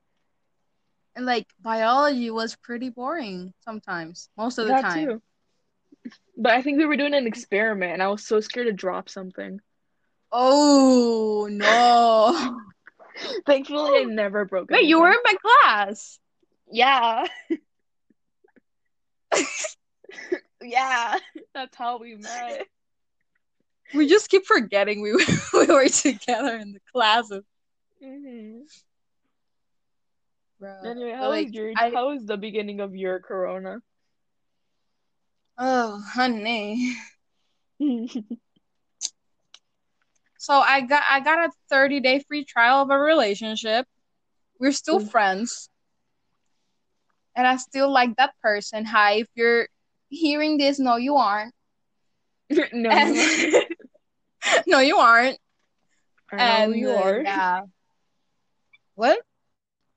And 1.17 1.25
like 1.25 1.47
biology 1.63 2.31
was 2.31 2.57
pretty 2.57 2.91
boring 2.91 3.55
sometimes, 3.65 4.29
most 4.37 4.59
of 4.59 4.67
the 4.67 4.75
That 4.75 4.83
time. 4.83 5.07
too. 5.07 5.23
But 6.37 6.53
I 6.53 6.61
think 6.61 6.77
we 6.77 6.85
were 6.85 6.99
doing 6.99 7.15
an 7.15 7.27
experiment, 7.27 7.95
and 7.95 8.03
I 8.03 8.09
was 8.09 8.27
so 8.27 8.41
scared 8.41 8.67
to 8.67 8.75
drop 8.75 9.09
something. 9.09 9.61
Oh 10.31 11.49
no. 11.51 12.61
Thankfully, 13.47 14.01
I 14.01 14.05
never 14.05 14.45
broke 14.45 14.71
Wait, 14.71 14.85
you 14.85 15.01
were 15.01 15.11
in 15.11 15.17
my 15.25 15.35
class. 15.63 16.19
Yeah. 16.71 17.25
yeah. 20.63 21.17
That's 21.55 21.77
how 21.77 21.99
we 21.99 22.17
met. 22.17 22.67
We 23.95 24.09
just 24.09 24.29
keep 24.29 24.45
forgetting 24.45 25.03
we 25.03 25.13
were, 25.13 25.21
we 25.55 25.67
were 25.67 25.89
together 25.89 26.57
in 26.57 26.73
the 26.73 26.81
classes. 26.93 27.45
hmm 28.03 28.61
Bro. 30.61 30.75
Anyway, 30.85 31.13
how 31.13 31.31
was 31.31 31.53
your 31.53 31.73
I- 31.77 31.91
how 31.91 32.11
was 32.11 32.25
the 32.27 32.37
beginning 32.37 32.81
of 32.81 32.95
your 32.95 33.21
corona? 33.21 33.79
Oh, 35.59 36.01
honey. 36.01 36.95
So 40.39 40.53
I 40.53 40.83
got 40.83 41.03
I 41.09 41.21
got 41.21 41.49
a 41.49 41.53
30 41.71 42.01
day 42.01 42.23
free 42.29 42.45
trial 42.45 42.83
of 42.83 42.91
a 42.91 42.99
relationship. 42.99 43.87
We're 44.61 44.73
still 44.73 45.01
Ooh. 45.01 45.07
friends. 45.07 45.71
And 47.35 47.47
I 47.47 47.57
still 47.57 47.91
like 47.91 48.15
that 48.17 48.35
person. 48.43 48.85
Hi, 48.85 49.21
if 49.25 49.29
you're 49.35 49.69
hearing 50.11 50.59
this, 50.59 50.79
no 50.79 50.97
you 50.97 51.17
aren't. 51.17 51.55
no, 52.75 52.91
And- 52.91 53.64
no 54.67 54.79
you 54.81 54.97
aren't. 54.97 55.39
I 56.33 56.37
know 56.37 56.43
And 56.45 56.73
who 56.73 56.79
you 56.79 56.91
are. 56.91 57.23
yeah. 57.23 57.61
What? 58.95 59.19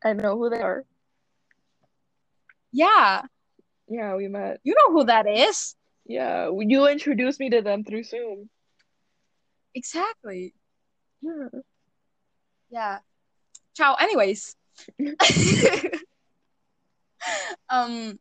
I 0.04 0.14
know 0.14 0.38
who 0.38 0.50
they 0.50 0.62
are. 0.62 0.84
Yeah. 2.72 3.24
Yeah, 3.88 4.16
we 4.16 4.28
met. 4.28 4.60
You 4.64 4.76
know 4.76 4.94
who 4.94 5.06
that 5.06 5.28
is. 5.28 5.76
Yeah, 6.06 6.50
you 6.58 6.88
introduced 6.88 7.40
me 7.40 7.50
to 7.50 7.62
them 7.62 7.84
through 7.84 8.04
Zoom. 8.04 8.50
Exactly. 9.76 10.54
Yeah. 11.22 11.48
Yeah. 12.70 13.00
Ciao. 13.76 13.96
Anyways. 14.00 14.56
um 17.70 18.20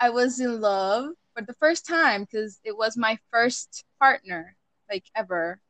I 0.00 0.10
was 0.10 0.40
in 0.40 0.60
love 0.60 1.10
for 1.34 1.42
the 1.42 1.54
first 1.54 1.86
time 1.86 2.22
because 2.22 2.60
it 2.64 2.76
was 2.76 2.96
my 2.96 3.18
first 3.32 3.84
partner, 4.00 4.56
like 4.90 5.04
ever. 5.14 5.60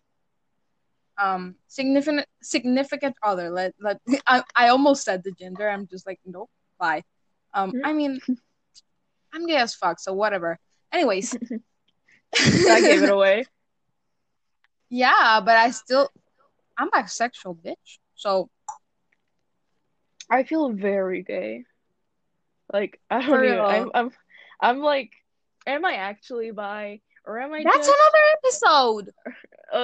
Um 1.16 1.56
significant 1.66 2.26
significant 2.42 3.16
other. 3.22 3.50
Let, 3.50 3.74
let 3.80 4.00
I, 4.26 4.42
I 4.54 4.68
almost 4.68 5.04
said 5.04 5.22
the 5.24 5.32
gender. 5.32 5.68
I'm 5.68 5.86
just 5.86 6.06
like, 6.06 6.20
nope, 6.24 6.50
bye. 6.78 7.04
Um 7.54 7.72
I 7.84 7.92
mean 7.92 8.20
I'm 9.32 9.46
gay 9.46 9.56
as 9.56 9.74
fuck, 9.74 10.00
so 10.00 10.12
whatever. 10.12 10.58
Anyways. 10.92 11.36
I 12.38 12.80
gave 12.80 13.02
it 13.02 13.10
away. 13.10 13.44
Yeah, 14.90 15.40
but 15.44 15.56
I 15.56 15.70
still 15.70 16.10
I'm 16.78 16.90
bisexual, 16.90 17.56
bitch. 17.56 17.98
So 18.14 18.48
I 20.30 20.44
feel 20.44 20.70
very 20.70 21.22
gay. 21.22 21.64
Like 22.72 23.00
I 23.10 23.20
don't 23.26 23.40
real. 23.40 23.64
I'm, 23.64 23.90
I'm, 23.94 24.10
I'm 24.60 24.80
like, 24.80 25.12
am 25.66 25.84
I 25.84 25.94
actually 25.94 26.50
bi 26.50 27.00
or 27.28 27.38
am 27.38 27.52
I 27.52 27.62
that's 27.62 27.86
just 27.86 27.90
another 27.90 28.24
episode. 28.38 29.10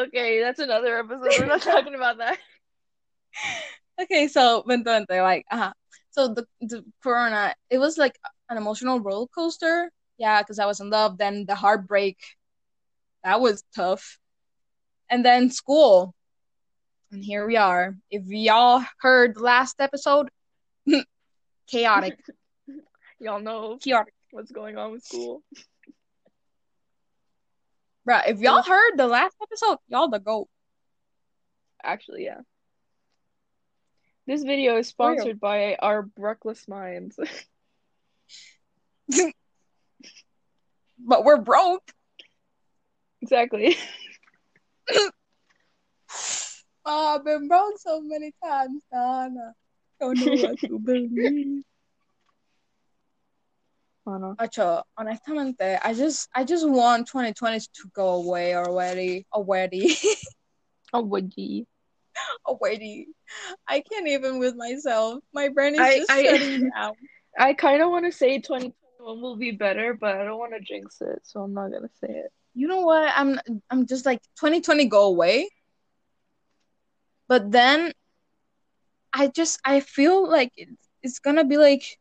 okay? 0.08 0.40
That's 0.40 0.58
another 0.60 0.98
episode. 0.98 1.28
We're 1.38 1.46
not 1.46 1.62
talking 1.72 1.94
about 1.94 2.18
that. 2.18 2.38
Okay, 4.00 4.28
so 4.28 4.64
vente, 4.66 5.20
like, 5.20 5.44
uh 5.50 5.72
So 6.10 6.28
the 6.28 6.46
the 6.60 6.84
corona, 7.02 7.54
it 7.70 7.78
was 7.78 7.98
like 7.98 8.18
an 8.48 8.56
emotional 8.56 8.98
roller 8.98 9.28
coaster. 9.28 9.90
Yeah, 10.18 10.40
because 10.42 10.58
I 10.58 10.66
was 10.66 10.80
in 10.80 10.90
love. 10.90 11.18
Then 11.18 11.44
the 11.46 11.54
heartbreak, 11.54 12.18
that 13.24 13.40
was 13.40 13.62
tough. 13.76 14.18
And 15.10 15.24
then 15.24 15.50
school, 15.50 16.14
and 17.12 17.22
here 17.22 17.46
we 17.46 17.56
are. 17.56 17.96
If 18.10 18.24
y'all 18.26 18.84
heard 19.00 19.34
the 19.34 19.42
last 19.42 19.76
episode, 19.80 20.30
chaotic, 21.66 22.18
Y'all 23.20 23.40
know 23.40 23.78
chaotic. 23.82 24.14
what's 24.30 24.50
going 24.50 24.78
on 24.78 24.92
with 24.92 25.04
school. 25.04 25.42
Bruh, 28.08 28.28
if 28.28 28.40
y'all 28.40 28.62
heard 28.62 28.96
the 28.96 29.06
last 29.06 29.36
episode, 29.42 29.78
y'all 29.88 30.08
the 30.08 30.18
goat. 30.18 30.48
Actually, 31.82 32.24
yeah. 32.24 32.40
This 34.26 34.42
video 34.42 34.76
is 34.76 34.88
sponsored 34.88 35.40
by 35.40 35.76
our 35.76 36.08
Reckless 36.16 36.66
Minds. 36.68 37.18
But 41.06 41.24
we're 41.24 41.38
broke. 41.38 41.90
exactly. 43.20 43.76
Oh, 46.86 47.16
I've 47.16 47.24
been 47.24 47.48
broke 47.48 47.78
so 47.78 48.02
many 48.02 48.34
times, 48.44 48.82
Donna. 48.92 49.54
Don't 49.98 50.20
know 50.20 50.34
what 50.34 50.60
to 50.60 50.78
believe. 50.84 51.64
No. 54.06 54.34
Acho, 54.38 54.82
honestamente, 54.98 55.78
I 55.82 55.94
just 55.94 56.28
I 56.34 56.44
just 56.44 56.68
want 56.68 57.06
2020 57.08 57.60
to 57.60 57.88
go 57.94 58.10
away 58.14 58.54
already. 58.54 59.26
Already. 59.32 59.96
already. 60.94 61.66
already. 62.46 63.08
I 63.66 63.80
can't 63.80 64.06
even 64.08 64.38
with 64.38 64.56
myself. 64.56 65.22
My 65.32 65.48
brain 65.48 65.74
is 65.74 65.80
I- 65.80 65.98
just 65.98 66.10
I- 66.10 66.24
shutting 66.24 66.70
down. 66.76 66.92
I 67.38 67.54
kind 67.54 67.82
of 67.82 67.90
want 67.90 68.04
to 68.04 68.12
say 68.12 68.38
2021 68.38 69.20
will 69.20 69.36
be 69.36 69.50
better, 69.52 69.94
but 69.94 70.16
I 70.16 70.24
don't 70.24 70.38
want 70.38 70.52
to 70.52 70.60
jinx 70.60 71.00
it, 71.00 71.20
so 71.24 71.40
I'm 71.40 71.54
not 71.54 71.72
gonna 71.72 71.88
say 72.00 72.08
it. 72.10 72.32
You 72.54 72.68
know 72.68 72.82
what? 72.82 73.10
I'm 73.16 73.40
I'm 73.70 73.86
just 73.86 74.06
like 74.06 74.20
2020 74.38 74.84
go 74.86 75.06
away. 75.06 75.48
But 77.26 77.50
then 77.50 77.92
I 79.12 79.28
just 79.28 79.58
I 79.64 79.80
feel 79.80 80.28
like 80.28 80.52
it's, 80.56 80.76
it's 81.02 81.18
gonna 81.18 81.44
be 81.44 81.56
like 81.56 81.98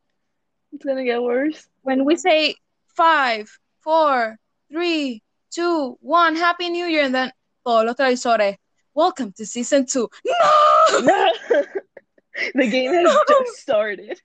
It's 0.73 0.83
gonna 0.85 1.03
get 1.05 1.21
worse. 1.23 1.67
When 1.83 2.05
we 2.05 2.15
say 2.15 2.55
five, 2.95 3.49
four, 3.81 4.37
three, 4.71 5.21
two, 5.51 5.97
one, 6.01 6.35
Happy 6.35 6.69
New 6.69 6.85
Year, 6.85 7.03
and 7.03 7.13
then 7.13 7.31
oh, 7.65 7.83
todos 7.83 7.85
los 7.85 7.95
televisores, 7.95 8.55
welcome 8.93 9.31
to 9.33 9.45
season 9.45 9.85
two. 9.85 10.09
No, 10.25 11.29
the 12.55 12.67
game 12.67 12.93
has 12.93 13.17
just 13.29 13.57
started. 13.57 14.19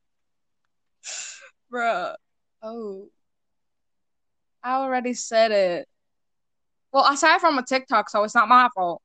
bruh. 1.70 2.14
Oh, 2.62 3.08
I 4.62 4.74
already 4.74 5.14
said 5.14 5.50
it. 5.52 5.88
Well, 6.92 7.06
aside 7.12 7.40
from 7.40 7.58
a 7.58 7.64
TikTok, 7.64 8.08
so 8.08 8.24
it's 8.24 8.34
not 8.34 8.48
my 8.48 8.68
fault. 8.74 9.02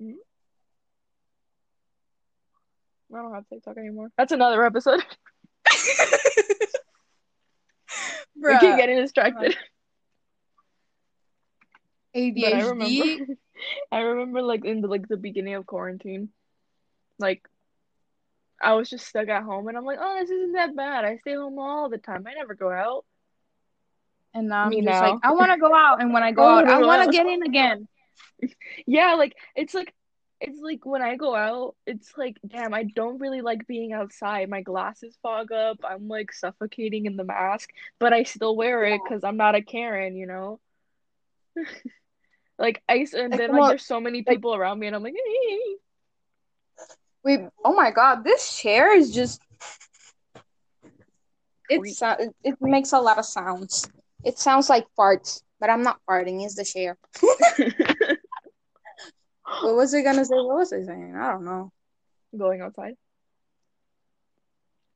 Hmm? 0.00 0.12
I 3.14 3.22
don't 3.22 3.34
have 3.34 3.48
TikTok 3.48 3.76
anymore. 3.76 4.08
That's 4.16 4.32
another 4.32 4.64
episode. 4.64 5.04
we 8.40 8.58
keep 8.58 8.76
getting 8.76 8.96
distracted. 8.96 9.56
But 12.14 12.54
I 12.54 12.62
ADHD. 12.62 12.68
remember, 12.70 13.34
I 13.92 13.98
remember, 14.00 14.42
like 14.42 14.64
in 14.64 14.80
the 14.80 14.88
like 14.88 15.06
the 15.08 15.16
beginning 15.16 15.54
of 15.54 15.66
quarantine, 15.66 16.30
like 17.18 17.42
I 18.60 18.74
was 18.74 18.90
just 18.90 19.06
stuck 19.06 19.28
at 19.28 19.44
home, 19.44 19.68
and 19.68 19.76
I'm 19.76 19.84
like, 19.84 19.98
oh, 20.00 20.16
this 20.18 20.30
isn't 20.30 20.52
that 20.52 20.74
bad. 20.74 21.04
I 21.04 21.18
stay 21.18 21.34
home 21.34 21.58
all 21.58 21.88
the 21.88 21.98
time. 21.98 22.26
I 22.26 22.34
never 22.34 22.54
go 22.54 22.70
out. 22.70 23.04
And 24.34 24.48
now 24.48 24.64
I'm 24.64 24.70
Me 24.70 24.82
just 24.82 24.86
now. 24.86 25.12
like, 25.12 25.20
I 25.22 25.32
want 25.32 25.52
to 25.52 25.58
go 25.58 25.74
out, 25.74 26.00
and 26.00 26.12
when 26.12 26.22
I 26.22 26.32
go 26.32 26.42
I 26.42 26.46
oh, 26.46 26.58
out, 26.58 26.68
I 26.68 26.80
want 26.80 27.04
to 27.04 27.16
get 27.16 27.26
in 27.26 27.42
again. 27.42 27.86
Yeah, 28.86 29.14
like 29.14 29.36
it's 29.54 29.74
like 29.74 29.92
it's 30.40 30.60
like 30.60 30.86
when 30.86 31.02
I 31.02 31.16
go 31.16 31.34
out, 31.34 31.74
it's 31.86 32.12
like, 32.16 32.38
damn, 32.46 32.74
I 32.74 32.84
don't 32.84 33.18
really 33.18 33.40
like 33.40 33.66
being 33.66 33.92
outside. 33.92 34.48
My 34.48 34.62
glasses 34.62 35.18
fog 35.22 35.52
up. 35.52 35.78
I'm 35.84 36.08
like 36.08 36.32
suffocating 36.32 37.06
in 37.06 37.16
the 37.16 37.24
mask, 37.24 37.70
but 37.98 38.12
I 38.12 38.22
still 38.22 38.56
wear 38.56 38.84
it 38.84 39.00
because 39.02 39.24
I'm 39.24 39.36
not 39.36 39.54
a 39.54 39.62
Karen, 39.62 40.16
you 40.16 40.26
know? 40.26 40.60
Like 42.58 42.82
I 42.88 43.06
and 43.12 43.32
then 43.32 43.52
like 43.52 43.70
there's 43.70 43.86
so 43.86 44.00
many 44.00 44.24
people 44.24 44.54
around 44.54 44.80
me, 44.80 44.88
and 44.88 44.96
I'm 44.96 45.02
like, 45.02 45.14
"Hey." 45.14 45.58
We 47.22 47.38
oh 47.64 47.74
my 47.74 47.92
god, 47.92 48.24
this 48.24 48.58
chair 48.58 48.96
is 48.96 49.12
just 49.12 49.40
it's 51.70 52.02
uh, 52.02 52.16
it, 52.18 52.34
it 52.42 52.54
makes 52.60 52.92
a 52.92 52.98
lot 52.98 53.18
of 53.18 53.24
sounds. 53.24 53.88
It 54.24 54.40
sounds 54.40 54.68
like 54.68 54.86
farts, 54.98 55.42
but 55.60 55.70
I'm 55.70 55.84
not 55.84 56.00
farting. 56.08 56.44
It's 56.44 56.56
the 56.56 56.64
chair. 56.64 56.98
What 59.62 59.74
was 59.74 59.94
it 59.94 60.02
gonna 60.02 60.24
say? 60.24 60.34
What 60.34 60.56
was 60.56 60.72
it 60.72 60.86
saying? 60.86 61.16
I 61.16 61.32
don't 61.32 61.44
know. 61.44 61.72
Going 62.36 62.60
outside. 62.60 62.94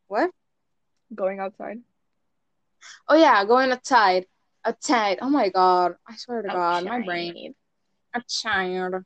What? 0.08 0.30
Going 1.14 1.40
outside. 1.40 1.78
Oh 3.08 3.16
yeah, 3.16 3.44
going 3.44 3.72
outside. 3.72 4.26
Outside. 4.64 5.18
Oh 5.20 5.30
my 5.30 5.48
god. 5.48 5.94
I 6.06 6.16
swear 6.16 6.42
to 6.42 6.48
God, 6.48 6.84
my 6.84 7.00
brain. 7.00 7.54
Outside. 8.14 9.02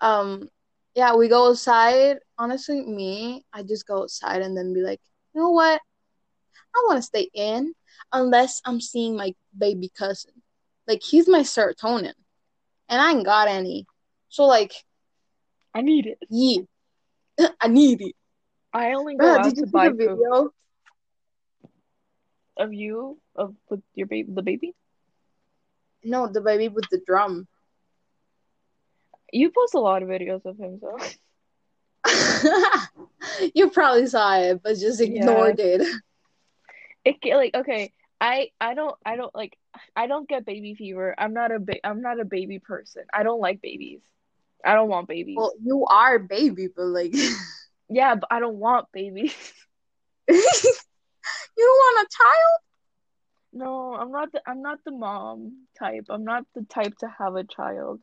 Um, 0.00 0.48
yeah, 0.94 1.14
we 1.14 1.28
go 1.28 1.50
outside. 1.50 2.18
Honestly, 2.38 2.80
me, 2.80 3.44
I 3.52 3.62
just 3.62 3.86
go 3.86 4.02
outside 4.02 4.42
and 4.42 4.56
then 4.56 4.72
be 4.72 4.80
like, 4.80 5.00
you 5.34 5.40
know 5.40 5.50
what? 5.50 5.80
I 6.74 6.84
want 6.86 6.98
to 6.98 7.02
stay 7.02 7.28
in 7.34 7.74
unless 8.12 8.60
I'm 8.64 8.80
seeing 8.80 9.16
my 9.16 9.34
baby 9.56 9.90
cousin. 9.96 10.32
Like 10.86 11.02
he's 11.02 11.28
my 11.28 11.40
serotonin, 11.40 12.14
and 12.88 13.00
I 13.00 13.10
ain't 13.10 13.24
got 13.24 13.48
any. 13.48 13.86
So 14.36 14.44
like, 14.44 14.74
I 15.74 15.80
need 15.80 16.04
it. 16.04 16.18
yeah, 16.28 16.60
I 17.60 17.68
need 17.68 18.02
it. 18.02 18.14
I 18.70 18.92
only 18.92 19.16
go 19.16 19.24
Bruh, 19.24 19.34
out 19.34 19.44
did 19.44 19.56
you 19.56 19.62
to 19.62 19.66
see 19.66 19.72
buy 19.72 19.88
the 19.88 19.94
food. 19.94 20.18
video? 20.18 20.50
Of 22.58 22.74
you, 22.74 23.18
of 23.34 23.54
with 23.70 23.80
your 23.94 24.06
baby, 24.06 24.30
the 24.30 24.42
baby. 24.42 24.74
No, 26.04 26.26
the 26.26 26.42
baby 26.42 26.68
with 26.68 26.84
the 26.90 27.00
drum. 27.06 27.48
You 29.32 29.50
post 29.50 29.72
a 29.72 29.80
lot 29.80 30.02
of 30.02 30.10
videos 30.10 30.44
of 30.44 30.58
him, 30.58 30.80
so 30.80 30.98
you 33.54 33.70
probably 33.70 34.06
saw 34.06 34.36
it, 34.38 34.62
but 34.62 34.76
just 34.76 35.00
ignored 35.00 35.60
it. 35.60 35.80
it 37.06 37.16
like 37.24 37.54
okay. 37.54 37.90
I 38.20 38.50
I 38.60 38.74
don't 38.74 38.96
I 39.04 39.16
don't 39.16 39.34
like 39.34 39.56
I 39.96 40.06
don't 40.06 40.28
get 40.28 40.44
baby 40.44 40.74
fever. 40.74 41.14
I'm 41.16 41.32
not 41.32 41.52
a 41.52 41.58
ba- 41.58 41.86
I'm 41.86 42.02
not 42.02 42.20
a 42.20 42.24
baby 42.26 42.58
person. 42.58 43.04
I 43.14 43.22
don't 43.22 43.40
like 43.40 43.62
babies. 43.62 44.02
I 44.66 44.74
don't 44.74 44.88
want 44.88 45.08
babies. 45.08 45.36
Well, 45.36 45.52
you 45.62 45.86
are 45.86 46.18
baby, 46.18 46.68
but 46.74 46.86
like, 46.86 47.14
yeah, 47.88 48.16
but 48.16 48.28
I 48.30 48.40
don't 48.40 48.56
want 48.56 48.86
babies. 48.92 49.34
You 51.56 51.64
don't 51.64 51.96
want 51.96 52.06
a 52.06 52.16
child. 52.16 52.60
No, 53.52 53.94
I'm 53.94 54.12
not 54.12 54.32
the 54.32 54.42
I'm 54.46 54.62
not 54.62 54.78
the 54.84 54.92
mom 54.92 55.66
type. 55.78 56.06
I'm 56.10 56.24
not 56.24 56.44
the 56.54 56.64
type 56.64 56.96
to 56.98 57.08
have 57.18 57.36
a 57.36 57.44
child. 57.44 58.00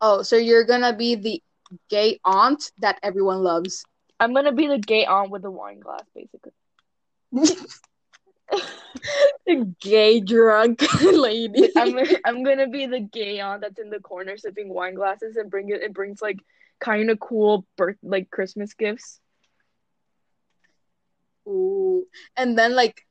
Oh, 0.00 0.22
so 0.22 0.36
you're 0.36 0.64
gonna 0.64 0.94
be 0.94 1.14
the 1.14 1.42
gay 1.88 2.20
aunt 2.24 2.70
that 2.78 2.98
everyone 3.02 3.42
loves. 3.42 3.84
I'm 4.20 4.34
gonna 4.34 4.52
be 4.52 4.66
the 4.66 4.78
gay 4.78 5.06
aunt 5.06 5.30
with 5.30 5.42
the 5.42 5.50
wine 5.50 5.80
glass, 5.80 6.04
basically. 6.14 6.52
the 9.46 9.74
gay 9.80 10.20
drunk 10.20 10.82
lady. 11.02 11.70
I'm 11.76 11.98
I'm 12.24 12.42
gonna 12.44 12.68
be 12.68 12.86
the 12.86 13.00
gay 13.00 13.40
aunt 13.40 13.62
that's 13.62 13.78
in 13.78 13.90
the 13.90 14.00
corner 14.00 14.36
sipping 14.36 14.68
wine 14.68 14.94
glasses 14.94 15.36
and 15.36 15.50
bring 15.50 15.68
it. 15.70 15.82
It 15.82 15.92
brings 15.94 16.22
like 16.22 16.38
kind 16.80 17.10
of 17.10 17.20
cool 17.20 17.66
birth 17.76 17.96
like 18.02 18.30
Christmas 18.30 18.74
gifts. 18.74 19.20
Ooh. 21.48 22.06
And 22.36 22.58
then 22.58 22.74
like 22.74 23.02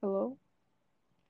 Hello. 0.00 0.38